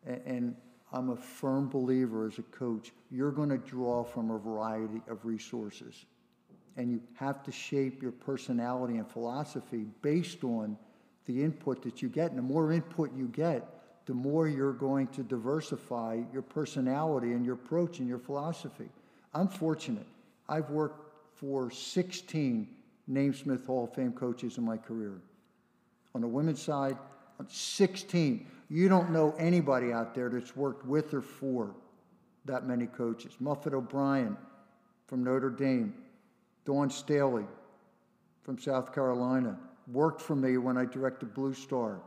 [0.05, 0.55] And
[0.91, 5.25] I'm a firm believer as a coach, you're going to draw from a variety of
[5.25, 6.05] resources.
[6.77, 10.77] And you have to shape your personality and philosophy based on
[11.25, 12.29] the input that you get.
[12.29, 13.67] And the more input you get,
[14.05, 18.89] the more you're going to diversify your personality and your approach and your philosophy.
[19.33, 20.05] I'm fortunate.
[20.47, 22.67] I've worked for 16
[23.07, 25.21] Naismith Hall of Fame coaches in my career.
[26.13, 26.97] On the women's side,
[27.39, 28.47] on 16.
[28.69, 31.75] You don't know anybody out there that's worked with or for
[32.45, 33.33] that many coaches.
[33.39, 34.37] Muffet O'Brien
[35.07, 35.93] from Notre Dame,
[36.65, 37.45] Dawn Staley
[38.43, 39.57] from South Carolina,
[39.91, 41.99] worked for me when I directed Blue Star.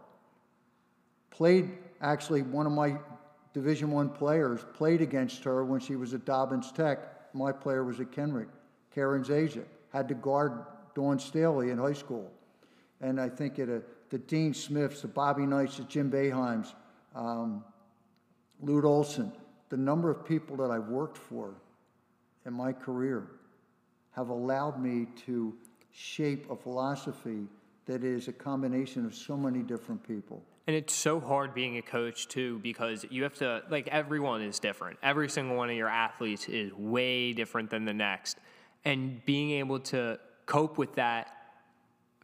[1.30, 2.96] Played actually one of my
[3.54, 6.98] Division One players played against her when she was at Dobbins Tech.
[7.34, 8.48] My player was at Kenrick.
[8.94, 12.30] Karen Zajac had to guard Dawn Staley in high school.
[13.00, 16.74] And I think at a, the Dean Smiths, the Bobby Knights, the Jim Boeheims,
[17.14, 17.64] um,
[18.60, 19.32] Lute Olson,
[19.68, 21.54] the number of people that I've worked for
[22.46, 23.28] in my career
[24.12, 25.54] have allowed me to
[25.92, 27.46] shape a philosophy
[27.86, 30.42] that is a combination of so many different people.
[30.66, 34.58] And it's so hard being a coach too because you have to like everyone is
[34.58, 34.98] different.
[35.02, 38.38] Every single one of your athletes is way different than the next.
[38.84, 41.32] And being able to cope with that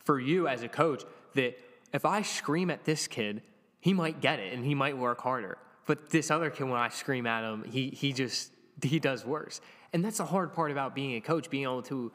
[0.05, 1.57] for you as a coach that
[1.95, 3.41] if I scream at this kid,
[3.81, 5.57] he might get it and he might work harder.
[5.87, 8.51] But this other kid when I scream at him, he he just
[8.83, 9.61] he does worse.
[9.93, 12.11] And that's the hard part about being a coach, being able to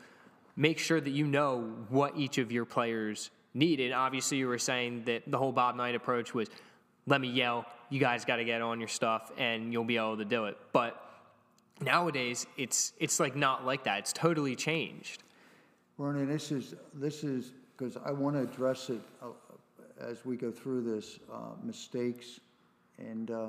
[0.58, 3.80] make sure that you know what each of your players need.
[3.80, 6.50] And obviously, you were saying that the whole Bob Knight approach was
[7.08, 10.18] let me yell, you guys got to get on your stuff, and you'll be able
[10.18, 10.58] to do it.
[10.74, 11.02] But
[11.80, 14.00] nowadays, it's it's like not like that.
[14.00, 15.24] It's totally changed.
[15.98, 19.02] Ronnie, this is, this is, because I want to address it
[20.00, 22.40] as we go through this, uh, mistakes.
[22.98, 23.48] And uh,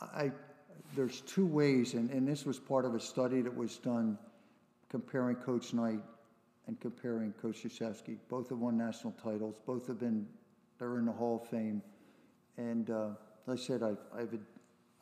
[0.00, 0.30] I,
[0.94, 4.18] there's two ways, and, and this was part of a study that was done
[4.88, 6.00] comparing Coach Knight
[6.66, 8.16] and comparing Coach Krzyzewski.
[8.28, 9.56] Both have won national titles.
[9.66, 10.26] Both have been,
[10.78, 11.82] they're in the Hall of Fame.
[12.56, 13.08] And uh,
[13.46, 14.38] like I said, I've, I've,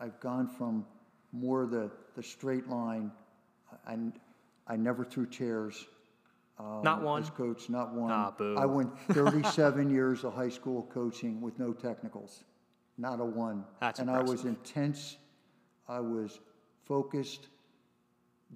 [0.00, 0.84] I've gone from
[1.32, 3.10] more the, the straight line,
[3.86, 4.12] and
[4.66, 5.86] I never threw chairs.
[6.58, 7.22] Um, Not one?
[7.22, 8.10] As coach, not one.
[8.10, 8.56] Ah, boo.
[8.56, 12.44] I went 37 years of high school coaching with no technicals,
[12.96, 13.64] not a one.
[13.80, 15.16] That's And I was intense,
[15.88, 16.40] I was
[16.84, 17.48] focused,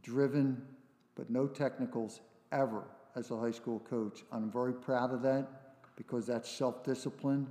[0.03, 0.63] driven,
[1.15, 2.21] but no technicals
[2.53, 2.85] ever
[3.17, 4.23] as a high school coach.
[4.33, 5.49] I'm very proud of that
[5.97, 7.47] because that's self-discipline,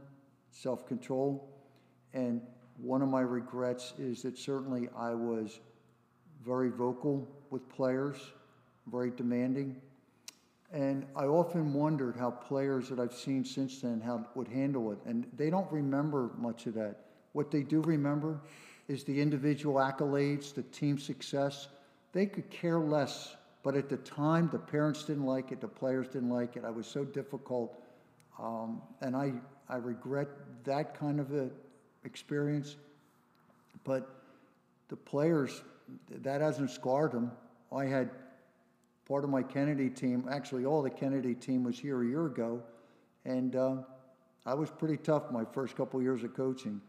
[0.49, 1.47] self-control.
[2.13, 2.41] And
[2.77, 5.60] one of my regrets is that certainly I was
[6.43, 8.17] very vocal with players,
[8.87, 9.75] very demanding.
[10.72, 15.00] And I often wondered how players that I've seen since then how would handle it,
[15.06, 17.06] and they don't remember much of that.
[17.34, 18.40] What they do remember
[18.88, 21.70] is the individual accolades, the team success.
[22.13, 26.08] They could care less, but at the time, the parents didn't like it, the players
[26.08, 26.63] didn't like it.
[26.63, 27.84] I was so difficult,
[28.40, 29.34] um, and I
[29.70, 30.28] I regret
[30.65, 31.50] that kind of a
[32.04, 32.76] experience.
[33.84, 34.10] But
[34.90, 35.62] the players,
[36.10, 37.32] that hasn't scarred them.
[37.72, 38.10] I had
[39.10, 42.62] part of my Kennedy team, actually, all the Kennedy team was here a year ago.
[43.25, 43.77] And uh,
[44.45, 46.79] I was pretty tough my first couple years of coaching.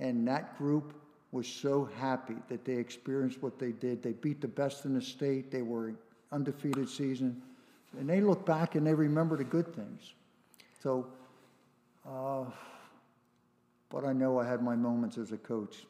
[0.00, 0.92] And that group
[1.30, 4.02] was so happy that they experienced what they did.
[4.02, 5.52] They beat the best in the state.
[5.52, 5.94] They were
[6.32, 7.40] undefeated season.
[7.96, 10.14] And they look back and they remember the good things.
[10.82, 11.06] So,
[12.06, 12.44] uh,
[13.88, 15.86] but I know I had my moments as a coach.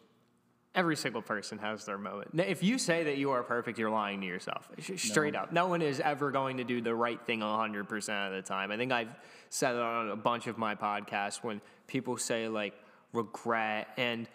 [0.74, 2.34] Every single person has their moment.
[2.34, 4.70] Now, If you say that you are perfect, you're lying to yourself.
[4.96, 5.52] Straight up.
[5.52, 8.70] No one is ever going to do the right thing 100% of the time.
[8.70, 9.08] I think I've
[9.48, 12.74] said it on a bunch of my podcasts when people say, like,
[13.12, 13.88] regret.
[13.96, 14.28] And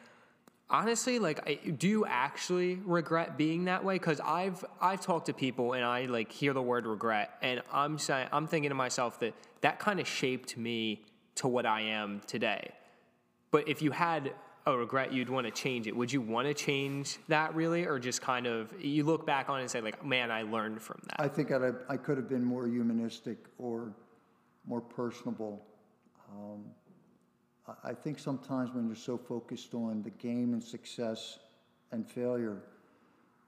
[0.70, 3.96] honestly, like, I, do you actually regret being that way?
[3.96, 7.32] Because I've, I've talked to people and I, like, hear the word regret.
[7.42, 11.06] And I'm, saying, I'm thinking to myself that that kind of shaped me
[11.36, 12.72] to what I am today.
[13.52, 14.34] But if you had
[14.66, 15.96] a regret, you'd want to change it.
[15.96, 19.60] Would you want to change that really, or just kind of you look back on
[19.60, 21.20] it and say like, man, I learned from that?
[21.20, 23.94] I think I'd, I could have been more humanistic or
[24.66, 25.66] more personable.
[26.32, 26.64] Um,
[27.84, 31.40] I, think sometimes when you're so focused on the game and success
[31.92, 32.58] and failure,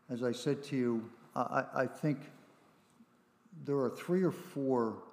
[0.10, 2.20] as I said to you, I, I think
[3.66, 5.04] there are three or four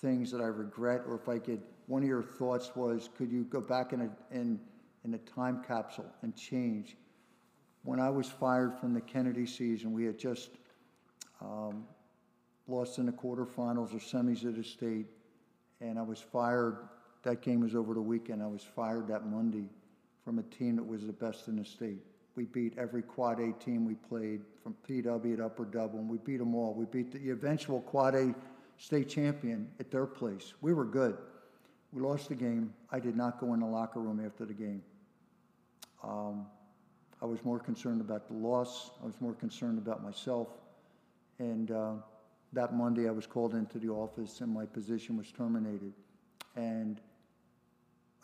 [0.00, 3.44] things that I regret, or if I could, one of your thoughts was, could you
[3.44, 4.10] go back and, a,
[5.04, 6.96] in, a time capsule and change?
[7.84, 10.50] When I was fired from the Kennedy season, we had just
[11.40, 11.84] um,
[12.68, 15.06] lost in the quarterfinals or semis of the state,
[15.80, 16.76] and I was fired.
[17.24, 18.42] That game was over the weekend.
[18.42, 19.68] I was fired that Monday
[20.24, 21.98] from a team that was the best in the state.
[22.34, 26.08] We beat every quad A team we played, from PW to Upper Dublin.
[26.08, 26.74] We beat them all.
[26.74, 28.34] We beat the eventual quad A
[28.78, 30.54] state champion at their place.
[30.60, 31.18] We were good.
[31.92, 32.72] We lost the game.
[32.90, 34.82] I did not go in the locker room after the game.
[36.02, 36.46] Um,
[37.20, 38.90] I was more concerned about the loss.
[39.02, 40.48] I was more concerned about myself.
[41.38, 41.92] And uh,
[42.52, 45.92] that Monday, I was called into the office and my position was terminated.
[46.56, 47.00] And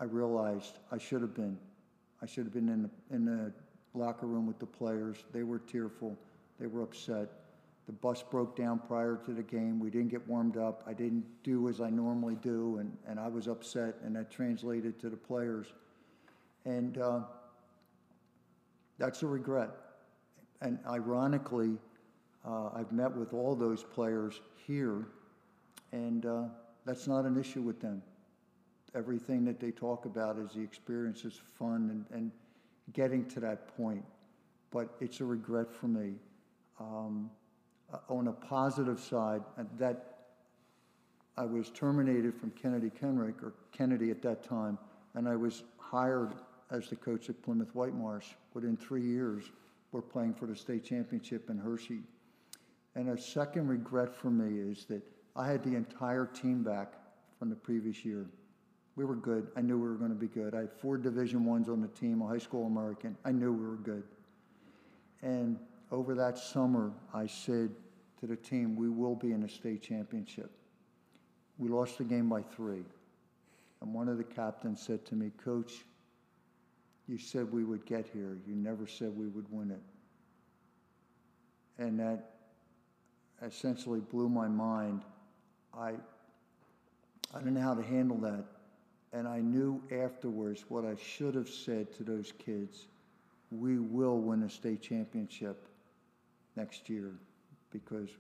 [0.01, 1.59] I realized I should have been.
[2.23, 3.53] I should have been in the, in the
[3.95, 5.25] locker room with the players.
[5.33, 6.17] They were tearful.
[6.59, 7.29] They were upset.
[7.87, 9.79] The bus broke down prior to the game.
[9.79, 10.83] We didn't get warmed up.
[10.87, 15.01] I didn't do as I normally do, and, and I was upset, and that translated
[15.01, 15.69] to the players.
[16.67, 17.21] And uh,
[18.99, 19.71] that's a regret.
[20.61, 21.77] And ironically,
[22.45, 25.07] uh, I've met with all those players here,
[25.93, 26.45] and uh,
[26.85, 28.03] that's not an issue with them.
[28.95, 32.33] Everything that they talk about is the experience is fun and, and
[32.93, 34.05] getting to that point.
[34.71, 36.15] But it's a regret for me.
[36.81, 37.31] Um,
[37.93, 40.19] uh, on a positive side, uh, that
[41.37, 44.77] I was terminated from Kennedy Kenrick, or Kennedy at that time,
[45.15, 46.35] and I was hired
[46.71, 48.27] as the coach at Plymouth Whitemarsh.
[48.55, 49.45] Within three years,
[49.93, 52.01] we're playing for the state championship in Hershey.
[52.95, 55.03] And a second regret for me is that
[55.37, 56.95] I had the entire team back
[57.39, 58.27] from the previous year.
[58.97, 59.49] We were good.
[59.57, 60.55] I knew we were going to be good.
[60.55, 63.17] I had four Division Ones on the team, a high school American.
[63.25, 64.03] I knew we were good.
[65.23, 65.59] And
[65.93, 67.71] over that summer, I said
[68.21, 70.51] to the team, we will be in a state championship.
[71.59, 72.83] We lost the game by three.
[73.81, 75.85] And one of the captains said to me, Coach,
[77.09, 78.37] you said we would get here.
[78.47, 79.83] You never said we would win it.
[81.83, 82.35] And that
[83.43, 85.03] essentially blew my mind.
[85.77, 85.95] I,
[87.35, 88.45] I didn't know how to handle that.
[89.13, 92.87] And I knew afterwards what I should have said to those kids.
[93.51, 95.67] We will win a state championship
[96.57, 97.13] next year
[97.71, 98.11] because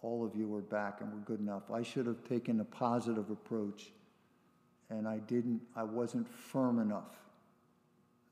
[0.00, 1.70] all of you are back and we're good enough.
[1.70, 3.90] I should have taken a positive approach
[4.88, 7.16] and I didn't, I wasn't firm enough.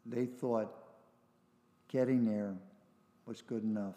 [0.09, 0.73] They thought
[1.89, 2.55] getting there
[3.27, 3.97] was good enough.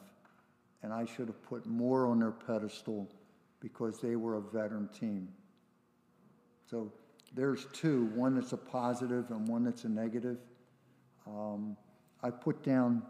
[0.81, 3.09] And I should have put more on their pedestal
[3.59, 5.27] because they were a veteran team.
[6.69, 6.91] So
[7.35, 10.37] there's two one that's a positive and one that's a negative.
[11.27, 11.75] Um,
[12.23, 13.03] I put down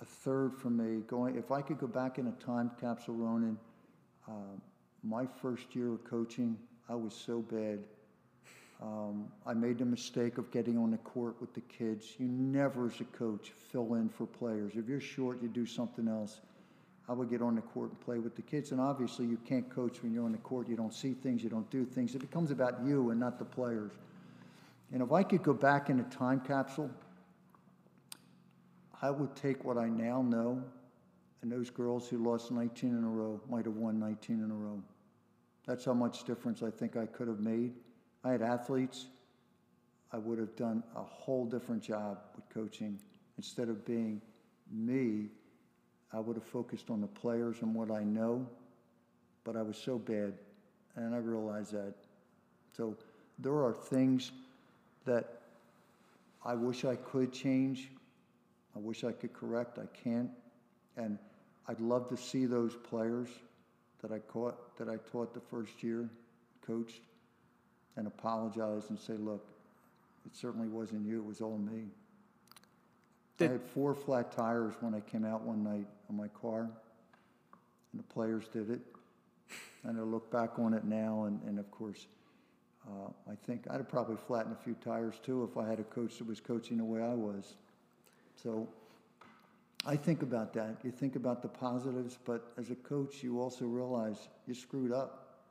[0.00, 3.58] a third for me going if i could go back in a time capsule ronan
[4.28, 4.56] uh,
[5.02, 6.56] my first year of coaching
[6.88, 7.80] i was so bad
[8.80, 12.14] um, i made the mistake of getting on the court with the kids.
[12.18, 14.72] You never as a coach fill in for players.
[14.76, 16.40] If you're short you do something else.
[17.10, 18.70] I would get on the court and play with the kids.
[18.70, 20.68] And obviously you can't coach when you're on the court.
[20.68, 21.42] You don't see things.
[21.42, 22.14] You don't do things.
[22.14, 23.92] It becomes about you and not the players.
[24.92, 26.90] And if i could go back in a time capsule
[29.00, 30.62] I would take what I now know,
[31.42, 34.54] and those girls who lost 19 in a row might have won 19 in a
[34.54, 34.82] row.
[35.66, 37.74] That's how much difference I think I could have made.
[38.24, 39.06] I had athletes.
[40.12, 42.98] I would have done a whole different job with coaching.
[43.36, 44.20] Instead of being
[44.70, 45.26] me,
[46.12, 48.46] I would have focused on the players and what I know,
[49.44, 50.32] but I was so bad,
[50.96, 51.94] and I realized that.
[52.76, 52.96] So
[53.38, 54.32] there are things
[55.04, 55.42] that
[56.44, 57.90] I wish I could change.
[58.74, 59.78] I wish I could correct.
[59.78, 60.30] I can't.
[60.96, 61.18] And
[61.68, 63.28] I'd love to see those players
[64.00, 66.08] that I caught, that I taught the first year,
[66.66, 67.00] coached,
[67.98, 69.44] and apologize and say, look,
[70.24, 71.88] it certainly wasn't you, it was all me.
[73.40, 76.60] I had four flat tires when I came out one night on my car,
[77.92, 78.80] and the players did it.
[79.84, 82.06] And I look back on it now, and, and of course,
[82.86, 85.84] uh, I think I'd have probably flattened a few tires too if I had a
[85.84, 87.54] coach that was coaching the way I was.
[88.42, 88.68] So
[89.86, 90.78] I think about that.
[90.82, 95.44] You think about the positives, but as a coach, you also realize you screwed up.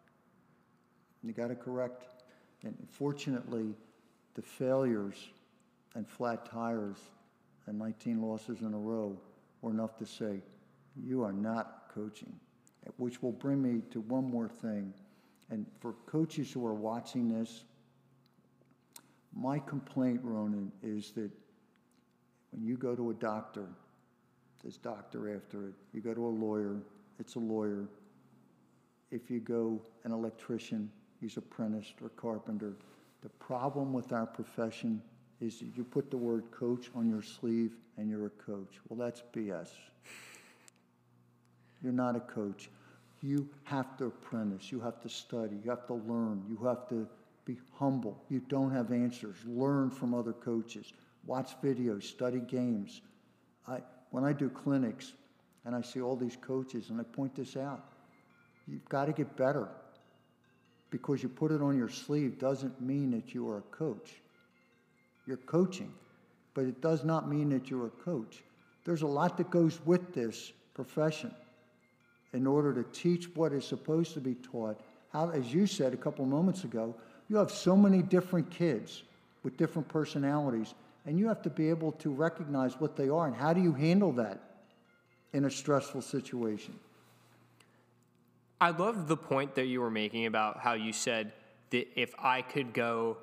[1.24, 2.17] You got to correct.
[2.64, 3.76] And fortunately,
[4.34, 5.30] the failures
[5.96, 6.98] and flat tires
[7.66, 9.18] and 19 losses in a row
[9.62, 10.42] were enough to say,
[10.96, 12.34] you are not coaching.
[12.98, 14.94] Which will bring me to one more thing.
[15.50, 17.66] And for coaches who are watching this,
[19.36, 21.30] my complaint, Ronan, is that
[22.52, 23.68] when you go to a doctor,
[24.62, 25.74] there's doctor after it.
[25.94, 26.78] You go to a lawyer,
[27.20, 27.88] it's a lawyer.
[29.12, 30.90] If you go an electrician,
[31.20, 32.74] he's apprenticed or carpenter.
[33.22, 35.02] The problem with our profession
[35.40, 38.80] is that you put the word coach on your sleeve and you're a coach.
[38.88, 39.70] Well, that's BS.
[41.84, 42.70] You're not a coach.
[43.22, 44.72] You have to apprentice.
[44.72, 45.58] You have to study.
[45.64, 46.44] You have to learn.
[46.50, 47.08] You have to
[47.46, 48.24] be humble.
[48.30, 49.38] You don't have answers.
[49.46, 50.94] Learn from other coaches.
[51.26, 52.04] Watch videos.
[52.04, 53.02] Study games.
[53.68, 53.80] I,
[54.12, 55.14] when I do clinics
[55.66, 57.86] and I see all these coaches and I point this out,
[58.68, 59.70] you've got to get better.
[60.90, 64.14] Because you put it on your sleeve doesn't mean that you are a coach.
[65.26, 65.94] You're coaching,
[66.54, 68.44] but it does not mean that you're a coach.
[68.86, 71.34] There's a lot that goes with this profession
[72.34, 74.80] in order to teach what is supposed to be taught.
[75.12, 76.96] How, as you said a couple moments ago,
[77.30, 79.04] you have so many different kids
[79.44, 80.74] with different personalities,
[81.06, 83.74] and you have to be able to recognize what they are and how do you
[83.74, 84.40] handle that
[85.34, 86.78] in a stressful situation.
[88.60, 91.32] I love the point that you were making about how you said
[91.70, 93.18] that if I could go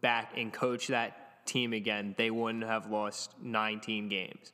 [0.00, 4.52] back and coach that team again, they wouldn't have lost 19 games.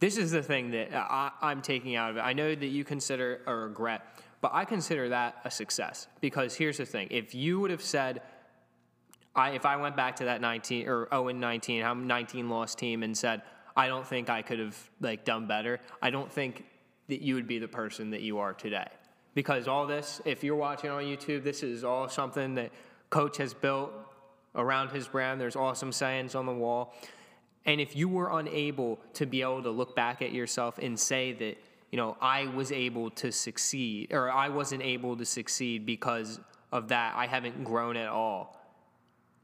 [0.00, 2.20] This is the thing that I, I'm taking out of it.
[2.20, 4.02] I know that you consider a regret,
[4.40, 8.22] but I consider that a success because here's the thing: if you would have said,
[9.34, 12.78] I if I went back to that 19 or 0 and 19, how 19 lost
[12.78, 13.42] team, and said,
[13.76, 15.80] I don't think I could have like done better.
[16.00, 16.64] I don't think
[17.08, 18.86] that you would be the person that you are today
[19.34, 22.72] because all this, if you're watching on YouTube, this is all something that
[23.10, 23.92] coach has built
[24.54, 25.40] around his brand.
[25.40, 26.94] There's awesome sayings on the wall.
[27.64, 31.32] And if you were unable to be able to look back at yourself and say
[31.34, 31.58] that,
[31.90, 36.40] you know, I was able to succeed or I wasn't able to succeed because
[36.72, 38.58] of that, I haven't grown at all,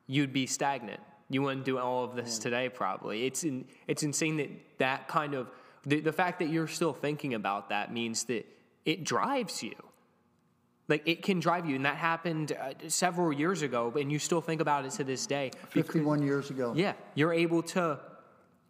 [0.07, 1.01] you'd be stagnant.
[1.30, 3.26] You wouldn't do all of this today, probably.
[3.26, 5.49] It's in, it's insane that that kind of
[5.87, 8.47] the, the fact that you're still thinking about that means that
[8.85, 9.74] it drives you.
[10.87, 14.43] Like it can drive you, and that happened uh, several years ago, and you still
[14.43, 15.51] think about it to this day.
[15.72, 16.74] because- 51 years ago.
[16.76, 17.99] yeah, you're able to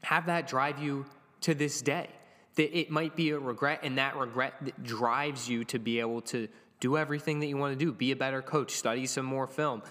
[0.02, 1.06] have that drive you
[1.40, 2.08] to this day.
[2.54, 6.20] That it might be a regret, and that regret that drives you to be able
[6.22, 6.46] to
[6.78, 7.90] do everything that you want to do.
[7.92, 9.82] Be a better coach, study some more film,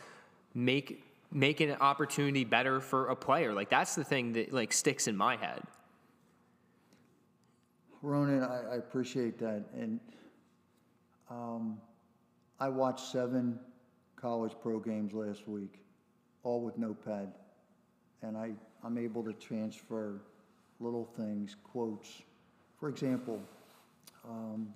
[0.53, 3.51] make make an opportunity better for a player.
[3.53, 5.61] Like that's the thing that like sticks in my head.
[8.03, 9.63] Ronan, I, I appreciate that.
[9.73, 9.99] And
[11.31, 11.79] um,
[12.59, 13.57] I watched seven
[14.17, 15.79] college pro games last week,
[16.43, 17.31] all with notepad.
[18.21, 18.51] And I,
[18.83, 20.21] I'm able to transfer
[20.79, 22.21] little things, quotes.
[22.77, 23.41] For example,
[24.29, 24.67] um,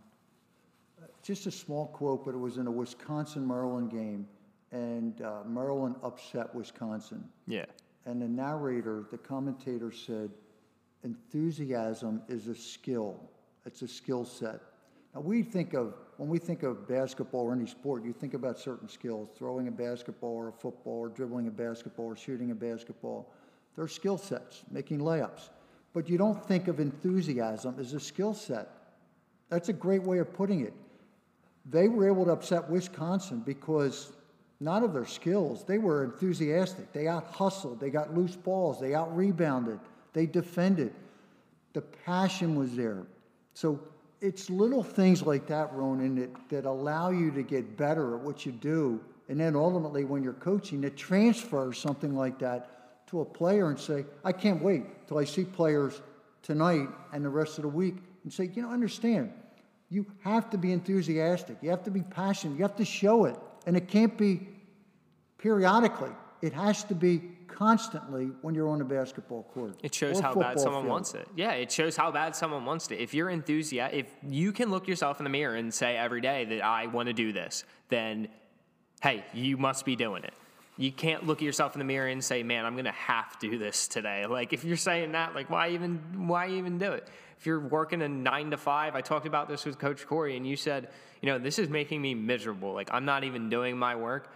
[1.22, 4.26] just a small quote, but it was in a Wisconsin Maryland game,
[4.72, 7.24] and uh, Maryland upset Wisconsin.
[7.46, 7.66] Yeah.
[8.06, 10.32] And the narrator, the commentator said,
[11.08, 13.20] enthusiasm is a skill.
[13.66, 14.60] It's a skill set.
[15.16, 18.60] Now, we think of, when we think of basketball or any sport, you think about
[18.60, 22.56] certain skills throwing a basketball or a football or dribbling a basketball or shooting a
[22.56, 23.32] basketball.
[23.76, 25.50] They're skill sets, making layups.
[25.94, 28.68] But you don't think of enthusiasm as a skill set.
[29.50, 30.74] That's a great way of putting it.
[31.66, 34.12] They were able to upset Wisconsin because
[34.60, 35.64] not of their skills.
[35.64, 36.92] They were enthusiastic.
[36.92, 37.80] They out hustled.
[37.80, 38.80] They got loose balls.
[38.80, 39.80] They out rebounded.
[40.14, 40.94] They defended.
[41.74, 43.06] The passion was there.
[43.54, 43.80] So
[44.22, 48.46] it's little things like that, Ronan, that, that allow you to get better at what
[48.46, 49.00] you do.
[49.30, 53.80] And then ultimately, when you're coaching, to transfer something like that to a player and
[53.80, 56.02] say, I can't wait till I see players
[56.42, 59.32] tonight and the rest of the week and say, you know, understand,
[59.90, 61.58] you have to be enthusiastic.
[61.62, 62.58] You have to be passionate.
[62.58, 63.38] You have to show it.
[63.66, 64.48] And it can't be
[65.38, 66.12] periodically.
[66.42, 67.22] It has to be
[67.58, 69.74] constantly when you're on the basketball court.
[69.82, 70.92] It shows how bad someone field.
[70.92, 71.28] wants it.
[71.36, 73.00] Yeah, it shows how bad someone wants it.
[73.00, 76.46] If you're enthusiastic, if you can look yourself in the mirror and say every day
[76.46, 78.28] that I want to do this, then
[79.02, 80.34] hey, you must be doing it.
[80.78, 83.40] You can't look at yourself in the mirror and say, "Man, I'm going to have
[83.40, 86.92] to do this today." Like if you're saying that, like why even why even do
[86.92, 87.08] it?
[87.40, 90.46] If you're working a 9 to 5, I talked about this with coach Corey and
[90.46, 90.90] you said,
[91.22, 92.74] "You know, this is making me miserable.
[92.74, 94.32] Like I'm not even doing my work."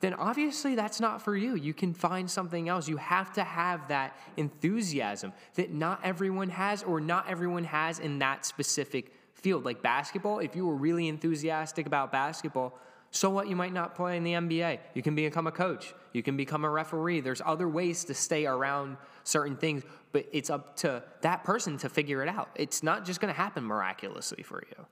[0.00, 1.54] Then obviously that's not for you.
[1.54, 2.86] You can find something else.
[2.86, 8.18] You have to have that enthusiasm that not everyone has or not everyone has in
[8.18, 9.64] that specific field.
[9.64, 12.78] Like basketball, if you were really enthusiastic about basketball,
[13.10, 13.48] so what?
[13.48, 14.80] You might not play in the NBA.
[14.92, 15.94] You can become a coach.
[16.12, 17.20] You can become a referee.
[17.20, 21.88] There's other ways to stay around certain things, but it's up to that person to
[21.88, 22.50] figure it out.
[22.56, 24.86] It's not just going to happen miraculously for you.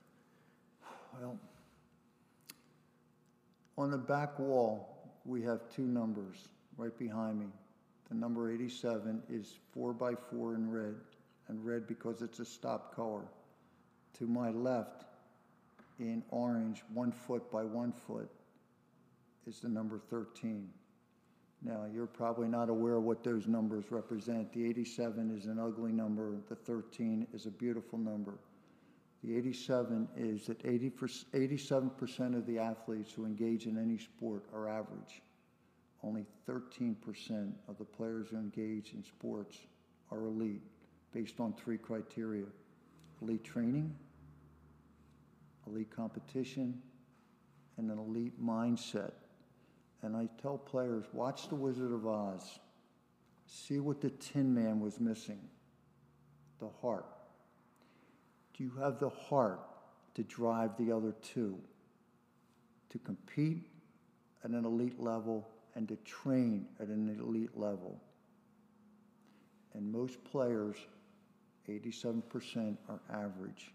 [1.19, 1.37] Well,
[3.77, 4.94] on the back wall,
[5.25, 6.47] we have two numbers
[6.77, 7.47] right behind me.
[8.09, 10.95] The number 87 is 4 by 4 in red,
[11.47, 13.25] and red because it's a stop color.
[14.19, 15.05] To my left,
[15.99, 18.29] in orange, one foot by one foot,
[19.47, 20.69] is the number 13.
[21.61, 24.53] Now, you're probably not aware what those numbers represent.
[24.53, 28.33] The 87 is an ugly number, the 13 is a beautiful number.
[29.25, 34.69] The 87 is that 80 87% of the athletes who engage in any sport are
[34.69, 35.23] average.
[36.03, 39.57] Only 13% of the players who engage in sports
[40.11, 40.61] are elite,
[41.11, 42.45] based on three criteria
[43.21, 43.95] elite training,
[45.65, 46.79] elite competition,
[47.77, 49.13] and an elite mindset.
[50.03, 52.59] And I tell players watch The Wizard of Oz,
[53.47, 55.39] see what the Tin Man was missing
[56.59, 57.14] the heart.
[58.57, 59.59] Do you have the heart
[60.15, 61.57] to drive the other two?
[62.89, 63.67] To compete
[64.43, 67.99] at an elite level and to train at an elite level.
[69.73, 70.77] And most players,
[71.67, 73.73] 87%, are average.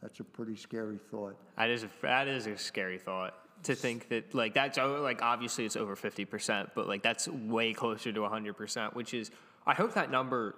[0.00, 1.36] That's a pretty scary thought.
[1.56, 3.34] That is a, that is a scary thought
[3.64, 7.72] to think that like that's oh, like obviously it's over 50% but like that's way
[7.72, 9.30] closer to 100% which is
[9.66, 10.56] i hope that number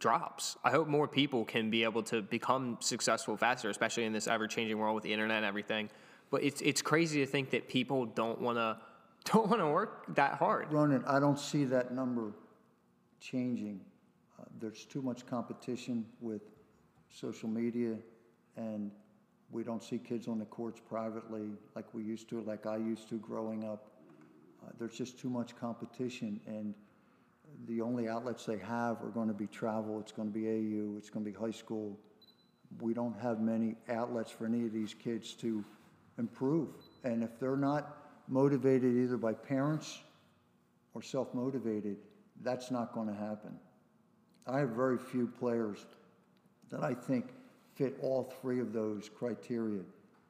[0.00, 4.26] drops i hope more people can be able to become successful faster especially in this
[4.26, 5.88] ever-changing world with the internet and everything
[6.30, 8.76] but it's it's crazy to think that people don't want to
[9.32, 12.32] don't want to work that hard Ronan, I don't see that number
[13.20, 13.80] changing.
[14.38, 16.42] Uh, There's too much competition with
[17.10, 17.96] social media,
[18.56, 18.90] and
[19.50, 23.08] we don't see kids on the courts privately like we used to, like I used
[23.10, 23.90] to growing up.
[24.64, 26.74] Uh, There's just too much competition, and
[27.66, 30.96] the only outlets they have are going to be travel, it's going to be AU,
[30.96, 31.98] it's going to be high school.
[32.80, 35.64] We don't have many outlets for any of these kids to
[36.18, 36.68] improve.
[37.04, 37.96] And if they're not
[38.28, 40.00] motivated either by parents
[40.94, 41.96] or self-motivated,
[42.42, 43.58] that's not going to happen.
[44.46, 45.84] I have very few players
[46.70, 47.26] that I think
[47.74, 49.82] fit all three of those criteria: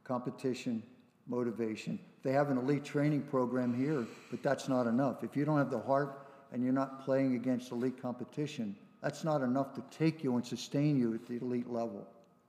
[0.05, 0.83] competition,
[1.29, 1.99] motivation.
[2.23, 5.23] They have an elite training program here, but that's not enough.
[5.23, 9.43] If you don't have the heart and you're not playing against elite competition, that's not
[9.43, 12.07] enough to take you and sustain you at the elite level.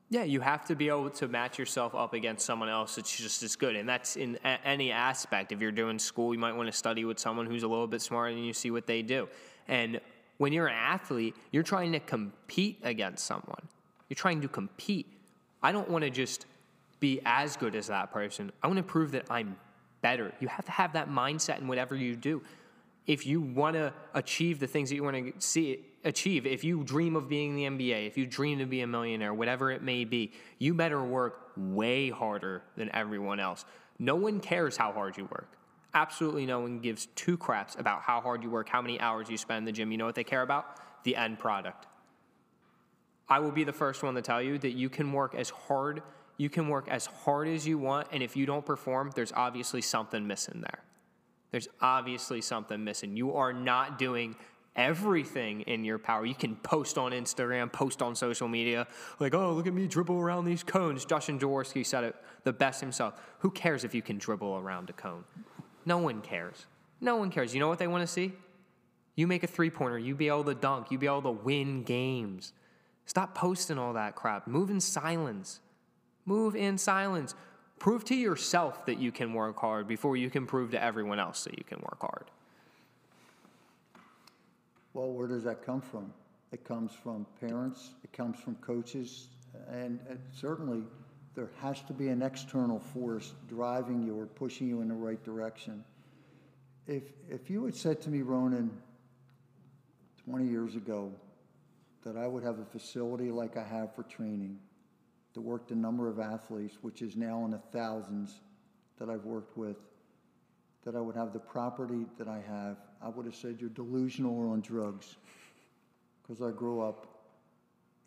[0.09, 3.43] Yeah, you have to be able to match yourself up against someone else that's just
[3.43, 3.77] as good.
[3.77, 5.53] And that's in a- any aspect.
[5.53, 8.01] If you're doing school, you might want to study with someone who's a little bit
[8.01, 9.29] smarter than you, see what they do.
[9.69, 10.01] And
[10.37, 13.69] when you're an athlete, you're trying to compete against someone.
[14.09, 15.07] You're trying to compete.
[15.63, 16.45] I don't want to just
[16.99, 18.51] be as good as that person.
[18.61, 19.55] I want to prove that I'm
[20.01, 20.33] better.
[20.41, 22.41] You have to have that mindset in whatever you do.
[23.07, 26.83] If you want to achieve the things that you want to see achieve, if you
[26.83, 30.05] dream of being the NBA, if you dream to be a millionaire, whatever it may
[30.05, 33.65] be, you better work way harder than everyone else.
[33.99, 35.57] No one cares how hard you work.
[35.93, 39.37] Absolutely no one gives two craps about how hard you work, how many hours you
[39.37, 39.91] spend in the gym.
[39.91, 41.03] You know what they care about?
[41.03, 41.87] The end product.
[43.27, 46.01] I will be the first one to tell you that you can work as hard
[46.37, 49.81] you can work as hard as you want and if you don't perform there's obviously
[49.81, 50.79] something missing there.
[51.51, 53.15] There's obviously something missing.
[53.15, 54.35] You are not doing
[54.75, 56.25] everything in your power.
[56.25, 58.87] You can post on Instagram, post on social media,
[59.19, 61.03] like, oh, look at me dribble around these cones.
[61.03, 63.15] Justin Jaworski said it the best himself.
[63.39, 65.25] Who cares if you can dribble around a cone?
[65.85, 66.65] No one cares.
[67.01, 67.53] No one cares.
[67.53, 68.33] You know what they want to see?
[69.15, 71.83] You make a three pointer, you be able to dunk, you be able to win
[71.83, 72.53] games.
[73.05, 74.47] Stop posting all that crap.
[74.47, 75.59] Move in silence.
[76.25, 77.35] Move in silence.
[77.81, 81.43] Prove to yourself that you can work hard before you can prove to everyone else
[81.45, 82.25] that you can work hard.
[84.93, 86.13] Well, where does that come from?
[86.51, 89.27] it comes from parents, it comes from coaches,
[89.69, 89.99] and
[90.33, 90.83] certainly
[91.33, 95.23] there has to be an external force driving you or pushing you in the right
[95.23, 95.83] direction.
[96.87, 98.69] If, if you had said to me, Ronan,
[100.25, 101.11] 20 years ago,
[102.03, 104.59] that I would have a facility like I have for training,
[105.33, 108.41] to work the number of athletes, which is now in the thousands
[108.99, 109.77] that I've worked with,
[110.83, 114.37] that I would have the property that I have, I would have said you're delusional
[114.37, 115.15] or on drugs.
[116.21, 117.07] Because I grew up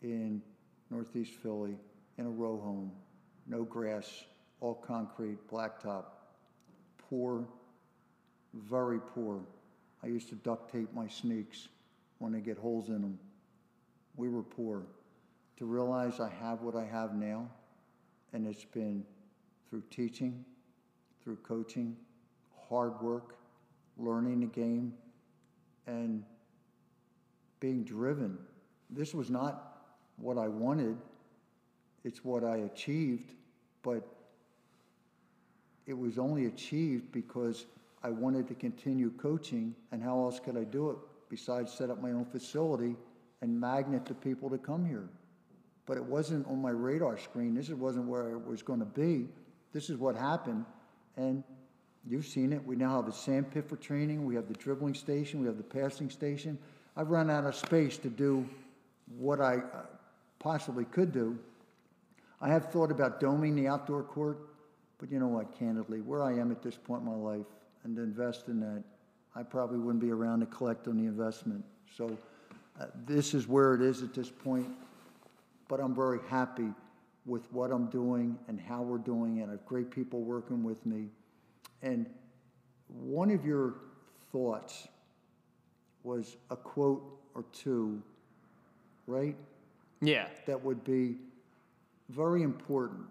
[0.02, 0.42] in
[0.90, 1.76] Northeast Philly
[2.18, 2.92] in a row home,
[3.46, 4.24] no grass,
[4.60, 6.04] all concrete, blacktop,
[7.10, 7.44] poor,
[8.54, 9.40] very poor.
[10.02, 11.68] I used to duct tape my sneaks
[12.18, 13.18] when they get holes in them.
[14.16, 14.82] We were poor.
[15.58, 17.48] To realize I have what I have now,
[18.32, 19.04] and it's been
[19.70, 20.44] through teaching,
[21.22, 21.96] through coaching,
[22.68, 23.36] hard work,
[23.96, 24.94] learning the game,
[25.86, 26.24] and
[27.60, 28.36] being driven.
[28.90, 29.84] This was not
[30.16, 30.96] what I wanted,
[32.04, 33.34] it's what I achieved,
[33.82, 34.06] but
[35.86, 37.66] it was only achieved because
[38.02, 40.96] I wanted to continue coaching, and how else could I do it
[41.30, 42.96] besides set up my own facility
[43.40, 45.08] and magnet the people to come here?
[45.86, 47.54] But it wasn't on my radar screen.
[47.54, 49.28] This wasn't where I was going to be.
[49.72, 50.64] This is what happened,
[51.16, 51.42] and
[52.08, 52.64] you've seen it.
[52.64, 54.24] We now have a sand pit for training.
[54.24, 55.40] We have the dribbling station.
[55.40, 56.58] We have the passing station.
[56.96, 58.48] I've run out of space to do
[59.18, 59.86] what I uh,
[60.38, 61.38] possibly could do.
[62.40, 64.38] I have thought about doming the outdoor court,
[64.98, 67.46] but you know what, candidly, where I am at this point in my life
[67.84, 68.82] and to invest in that,
[69.34, 71.64] I probably wouldn't be around to collect on the investment.
[71.96, 72.16] So
[72.80, 74.66] uh, this is where it is at this point,
[75.68, 76.72] but I'm very happy
[77.26, 79.48] with what I'm doing and how we're doing it.
[79.48, 81.08] I have great people working with me.
[81.82, 82.06] And
[82.88, 83.74] one of your
[84.30, 84.88] thoughts
[86.02, 87.02] was a quote
[87.34, 88.02] or two,
[89.06, 89.36] right?
[90.00, 90.26] Yeah.
[90.46, 91.16] That would be
[92.10, 93.06] very important.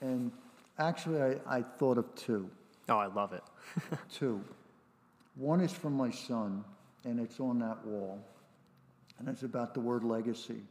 [0.00, 0.30] And
[0.78, 2.50] actually, I, I thought of two.
[2.88, 3.42] Oh, I love it.
[4.12, 4.42] Two.
[5.36, 6.64] One is from my son,
[7.04, 8.18] and it's on that wall,
[9.18, 10.62] and it's about the word legacy.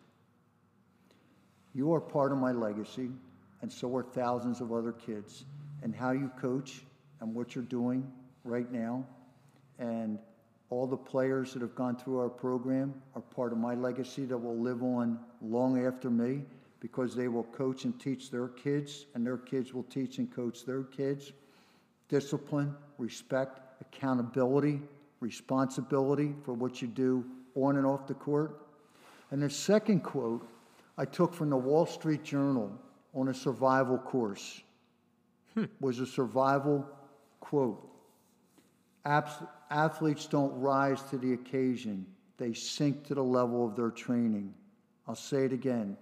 [1.74, 3.10] You are part of my legacy,
[3.62, 5.46] and so are thousands of other kids.
[5.84, 6.82] And how you coach
[7.22, 8.12] and what you're doing
[8.44, 9.06] right now,
[9.78, 10.20] and
[10.70, 14.38] all the players that have gone through our program are part of my legacy that
[14.38, 16.44] will live on long after me
[16.80, 20.66] because they will coach and teach their kids, and their kids will teach and coach
[20.66, 21.34] their kids.
[22.08, 24.82] Discipline, respect, accountability,
[25.20, 28.62] responsibility for what you do on and off the court.
[29.32, 30.48] And the second quote
[31.00, 32.70] I took from the Wall Street Journal
[33.16, 34.62] on a survival course
[35.54, 35.64] hmm.
[35.80, 36.86] was a survival
[37.39, 37.89] quote.
[39.06, 42.06] Athletes don't rise to the occasion,
[42.38, 44.54] they sink to the level of their training.
[45.08, 45.95] I'll say it again.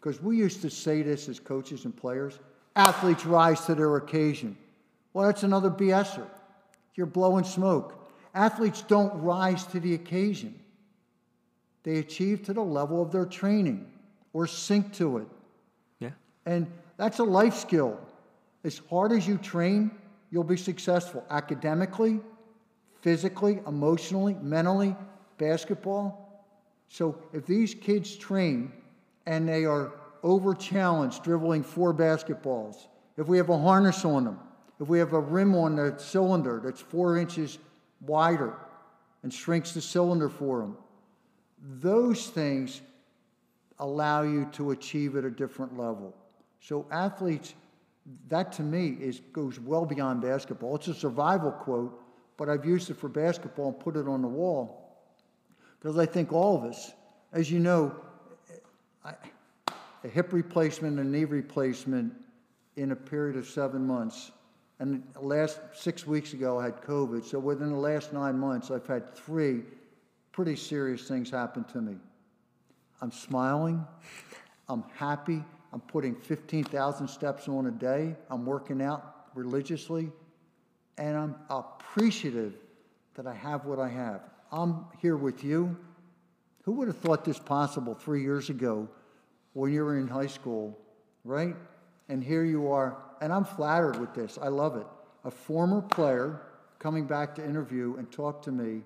[0.00, 2.38] Because we used to say this as coaches and players
[2.76, 4.56] athletes rise to their occasion.
[5.12, 6.26] Well, that's another BSer.
[6.94, 8.08] You're blowing smoke.
[8.32, 10.54] Athletes don't rise to the occasion,
[11.82, 13.90] they achieve to the level of their training
[14.36, 15.26] or sink to it.
[15.98, 16.10] Yeah.
[16.44, 17.98] And that's a life skill.
[18.64, 19.90] As hard as you train,
[20.30, 22.20] you'll be successful academically,
[23.00, 24.94] physically, emotionally, mentally,
[25.38, 26.44] basketball.
[26.90, 28.72] So if these kids train
[29.24, 34.38] and they are over challenged dribbling four basketballs, if we have a harness on them,
[34.78, 37.56] if we have a rim on the cylinder that's four inches
[38.02, 38.52] wider
[39.22, 40.76] and shrinks the cylinder for them,
[41.80, 42.82] those things
[43.78, 46.14] allow you to achieve at a different level.
[46.60, 47.54] So athletes,
[48.28, 50.76] that to me is goes well beyond basketball.
[50.76, 52.00] It's a survival quote,
[52.36, 54.86] but I've used it for basketball and put it on the wall
[55.80, 56.92] because I think all of us,
[57.32, 57.94] as you know,
[59.04, 59.14] I,
[60.04, 62.12] a hip replacement, a knee replacement
[62.76, 64.32] in a period of seven months.
[64.78, 67.24] And last six weeks ago, I had COVID.
[67.24, 69.62] So within the last nine months, I've had three
[70.32, 71.96] pretty serious things happen to me.
[73.00, 73.86] I'm smiling.
[74.68, 75.44] I'm happy.
[75.72, 78.16] I'm putting 15,000 steps on a day.
[78.30, 80.10] I'm working out religiously.
[80.98, 82.54] And I'm appreciative
[83.14, 84.22] that I have what I have.
[84.50, 85.76] I'm here with you.
[86.62, 88.88] Who would have thought this possible three years ago
[89.52, 90.78] when you were in high school,
[91.24, 91.54] right?
[92.08, 92.96] And here you are.
[93.20, 94.38] And I'm flattered with this.
[94.40, 94.86] I love it.
[95.24, 96.42] A former player
[96.78, 98.82] coming back to interview and talk to me.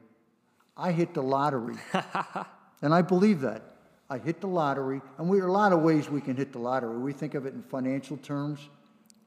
[0.77, 1.77] I hit the lottery.
[2.83, 3.70] and I believe that.
[4.11, 6.53] I hit the lottery, and we, there are a lot of ways we can hit
[6.53, 6.99] the lottery.
[6.99, 8.69] We think of it in financial terms,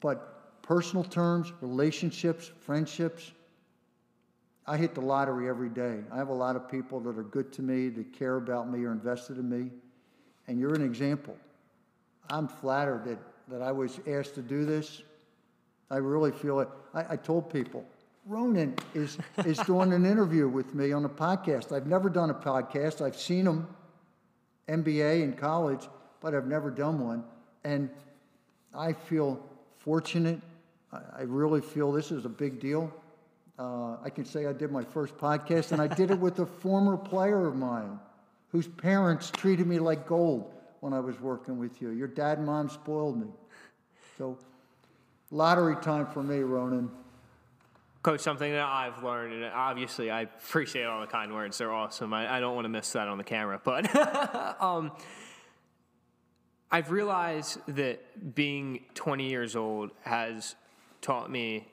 [0.00, 3.32] but personal terms, relationships, friendships,
[4.66, 6.00] I hit the lottery every day.
[6.10, 8.84] I have a lot of people that are good to me, that care about me,
[8.84, 9.70] are invested in me,
[10.48, 11.36] and you're an example.
[12.30, 13.18] I'm flattered that,
[13.48, 15.02] that I was asked to do this.
[15.90, 16.68] I really feel it.
[16.94, 17.84] I, I told people,
[18.26, 21.72] Ronan is, is doing an interview with me on a podcast.
[21.72, 23.02] I've never done a podcast.
[23.02, 23.66] I've seen him,
[24.68, 25.88] MBA in college,
[26.20, 27.24] but I've never done one.
[27.64, 27.90] And
[28.74, 29.40] I feel
[29.78, 30.40] fortunate.
[30.92, 32.92] I, really feel this is a big deal.
[33.58, 36.46] Uh, I can say I did my first podcast, and I did it with a
[36.46, 37.98] former player of mine
[38.48, 41.90] whose parents treated me like gold when I was working with you.
[41.90, 43.26] Your dad and mom spoiled me.
[44.16, 44.38] So,
[45.32, 46.90] lottery time for me, Ronan.
[48.04, 51.56] Coach, something that I've learned, and obviously I appreciate all the kind words.
[51.56, 52.12] They're awesome.
[52.12, 53.58] I, I don't want to miss that on the camera.
[53.64, 53.96] But
[54.62, 54.92] um,
[56.70, 60.54] I've realized that being 20 years old has
[61.00, 61.66] taught me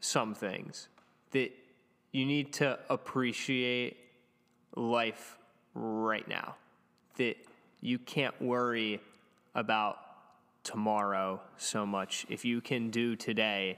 [0.00, 0.88] some things
[1.32, 1.52] that
[2.12, 3.98] you need to appreciate
[4.76, 5.36] life
[5.74, 6.54] right now.
[7.18, 7.36] That
[7.82, 9.02] you can't worry
[9.54, 9.98] about
[10.62, 12.24] tomorrow so much.
[12.30, 13.76] If you can do today,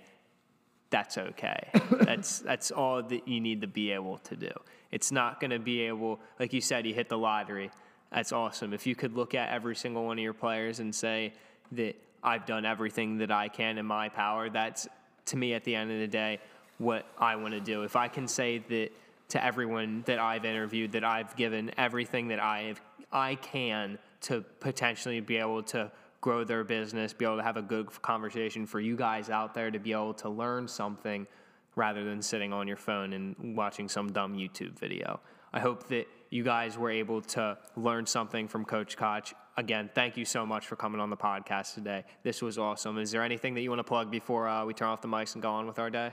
[0.91, 1.69] that's okay.
[1.91, 4.53] that's that's all that you need to be able to do.
[4.93, 7.71] It's not going to be able, like you said, you hit the lottery.
[8.13, 8.73] That's awesome.
[8.73, 11.33] If you could look at every single one of your players and say
[11.73, 14.87] that I've done everything that I can in my power, that's
[15.27, 16.39] to me at the end of the day
[16.79, 17.83] what I want to do.
[17.83, 18.91] If I can say that
[19.31, 22.81] to everyone that I've interviewed that I've given everything that I have,
[23.13, 25.91] I can to potentially be able to
[26.21, 29.71] grow their business, be able to have a good conversation for you guys out there
[29.71, 31.27] to be able to learn something
[31.75, 35.21] rather than sitting on your phone and watching some dumb YouTube video.
[35.53, 39.35] I hope that you guys were able to learn something from Coach Koch.
[39.57, 42.05] Again, thank you so much for coming on the podcast today.
[42.23, 42.99] This was awesome.
[42.99, 45.35] Is there anything that you want to plug before uh, we turn off the mics
[45.35, 46.13] and go on with our day?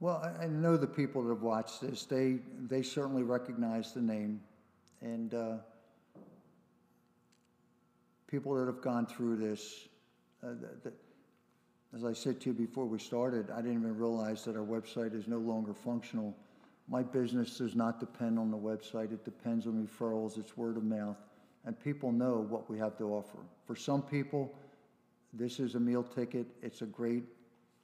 [0.00, 2.06] Well, I, know the people that have watched this.
[2.06, 4.40] They they certainly recognize the name,
[5.02, 5.56] and uh,
[8.30, 9.88] people that have gone through this.
[10.42, 10.54] Uh,
[11.92, 15.14] as I said to you before we started, I didn't even realize that our website
[15.14, 16.36] is no longer functional.
[16.88, 19.12] My business does not depend on the website.
[19.12, 20.38] It depends on referrals.
[20.38, 21.16] It's word of mouth,
[21.64, 23.38] and people know what we have to offer.
[23.66, 24.54] For some people,
[25.32, 26.46] this is a meal ticket.
[26.62, 27.24] It's a great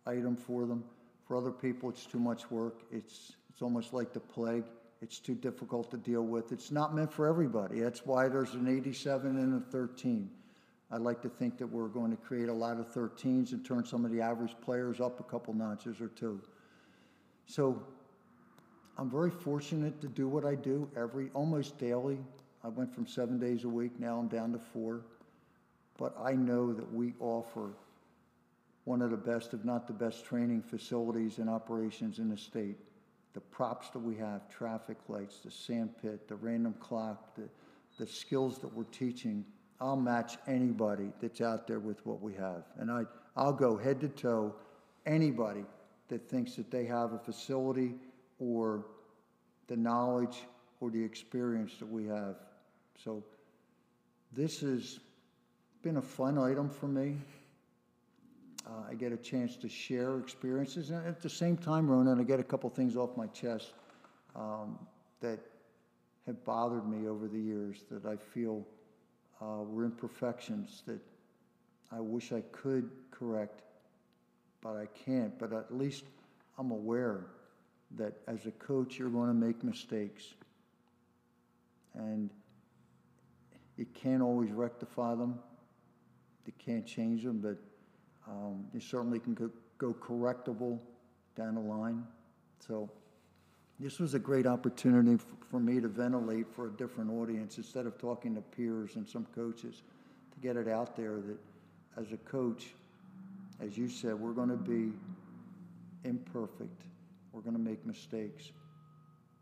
[0.07, 0.84] item for them.
[1.26, 2.82] For other people, it's too much work.
[2.92, 4.64] It's, it's almost like the plague.
[5.07, 6.50] It's too difficult to deal with.
[6.50, 7.78] It's not meant for everybody.
[7.78, 10.28] That's why there's an 87 and a 13.
[10.90, 13.84] I'd like to think that we're going to create a lot of 13s and turn
[13.84, 16.40] some of the average players up a couple notches or two.
[17.46, 17.80] So
[18.98, 22.18] I'm very fortunate to do what I do every, almost daily.
[22.64, 25.02] I went from seven days a week, now I'm down to four.
[25.98, 27.70] But I know that we offer
[28.86, 32.80] one of the best, if not the best, training facilities and operations in the state.
[33.37, 37.43] The props that we have, traffic lights, the sand pit, the random clock, the,
[37.99, 39.45] the skills that we're teaching,
[39.78, 42.62] I'll match anybody that's out there with what we have.
[42.78, 43.03] And I,
[43.37, 44.55] I'll go head to toe
[45.05, 45.66] anybody
[46.09, 47.97] that thinks that they have a facility
[48.39, 48.87] or
[49.66, 50.39] the knowledge
[50.80, 52.37] or the experience that we have.
[53.05, 53.22] So
[54.32, 54.99] this has
[55.82, 57.16] been a fun item for me.
[58.66, 62.24] Uh, I get a chance to share experiences, and at the same time, Ronan, I
[62.24, 63.74] get a couple things off my chest
[64.34, 64.78] um,
[65.20, 65.38] that
[66.26, 68.66] have bothered me over the years that I feel
[69.40, 71.00] uh, were imperfections that
[71.92, 73.62] I wish I could correct,
[74.60, 75.38] but I can't.
[75.38, 76.04] But at least
[76.58, 77.26] I'm aware
[77.96, 80.34] that as a coach, you're going to make mistakes.
[81.94, 82.30] And
[83.76, 85.38] you can't always rectify them,
[86.46, 87.58] you can't change them, but
[88.28, 90.78] um, you certainly can go, go correctable
[91.36, 92.04] down the line.
[92.66, 92.90] So
[93.78, 97.98] this was a great opportunity for me to ventilate for a different audience instead of
[97.98, 99.82] talking to peers and some coaches
[100.32, 101.38] to get it out there that
[101.96, 102.68] as a coach,
[103.60, 104.92] as you said, we're going to be
[106.04, 106.82] imperfect.
[107.32, 108.50] We're going to make mistakes,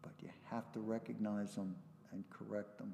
[0.03, 1.75] but you have to recognize them
[2.13, 2.93] and correct them.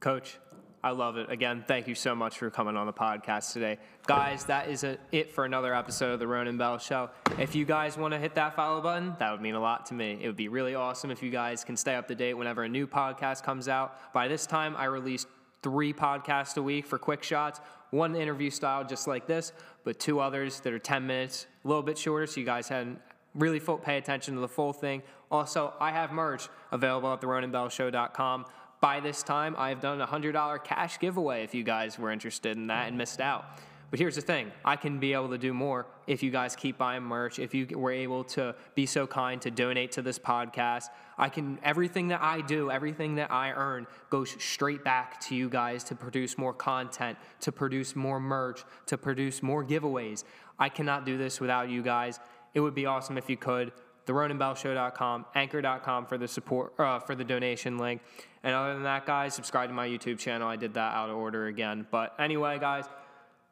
[0.00, 0.38] Coach,
[0.84, 1.30] I love it.
[1.30, 3.78] Again, thank you so much for coming on the podcast today.
[4.08, 7.08] Guys, that is a, it for another episode of the Ronan Bell Show.
[7.38, 9.94] If you guys want to hit that follow button, that would mean a lot to
[9.94, 10.18] me.
[10.20, 12.68] It would be really awesome if you guys can stay up to date whenever a
[12.68, 14.12] new podcast comes out.
[14.12, 15.24] By this time, I release
[15.62, 17.60] three podcasts a week for quick shots,
[17.90, 19.52] one interview style just like this,
[19.84, 22.98] but two others that are 10 minutes, a little bit shorter, so you guys can
[23.36, 25.02] really full, pay attention to the full thing.
[25.30, 28.46] Also, I have merch available at theronanbellshow.com
[28.82, 32.56] by this time, I have done a $100 cash giveaway if you guys were interested
[32.56, 33.44] in that and missed out.
[33.90, 36.78] But here's the thing I can be able to do more if you guys keep
[36.78, 40.86] buying merch, if you were able to be so kind to donate to this podcast.
[41.16, 45.48] I can, everything that I do, everything that I earn goes straight back to you
[45.48, 50.24] guys to produce more content, to produce more merch, to produce more giveaways.
[50.58, 52.18] I cannot do this without you guys.
[52.54, 53.72] It would be awesome if you could.
[54.06, 58.02] TheRonanBellShow.com, Anchor.com for the support uh, for the donation link.
[58.42, 60.48] And other than that, guys, subscribe to my YouTube channel.
[60.48, 61.86] I did that out of order again.
[61.90, 62.84] But anyway, guys.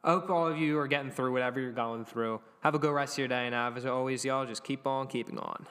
[0.03, 2.41] I hope all of you are getting through whatever you're going through.
[2.61, 5.37] Have a good rest of your day, and as always, y'all, just keep on keeping
[5.37, 5.67] on.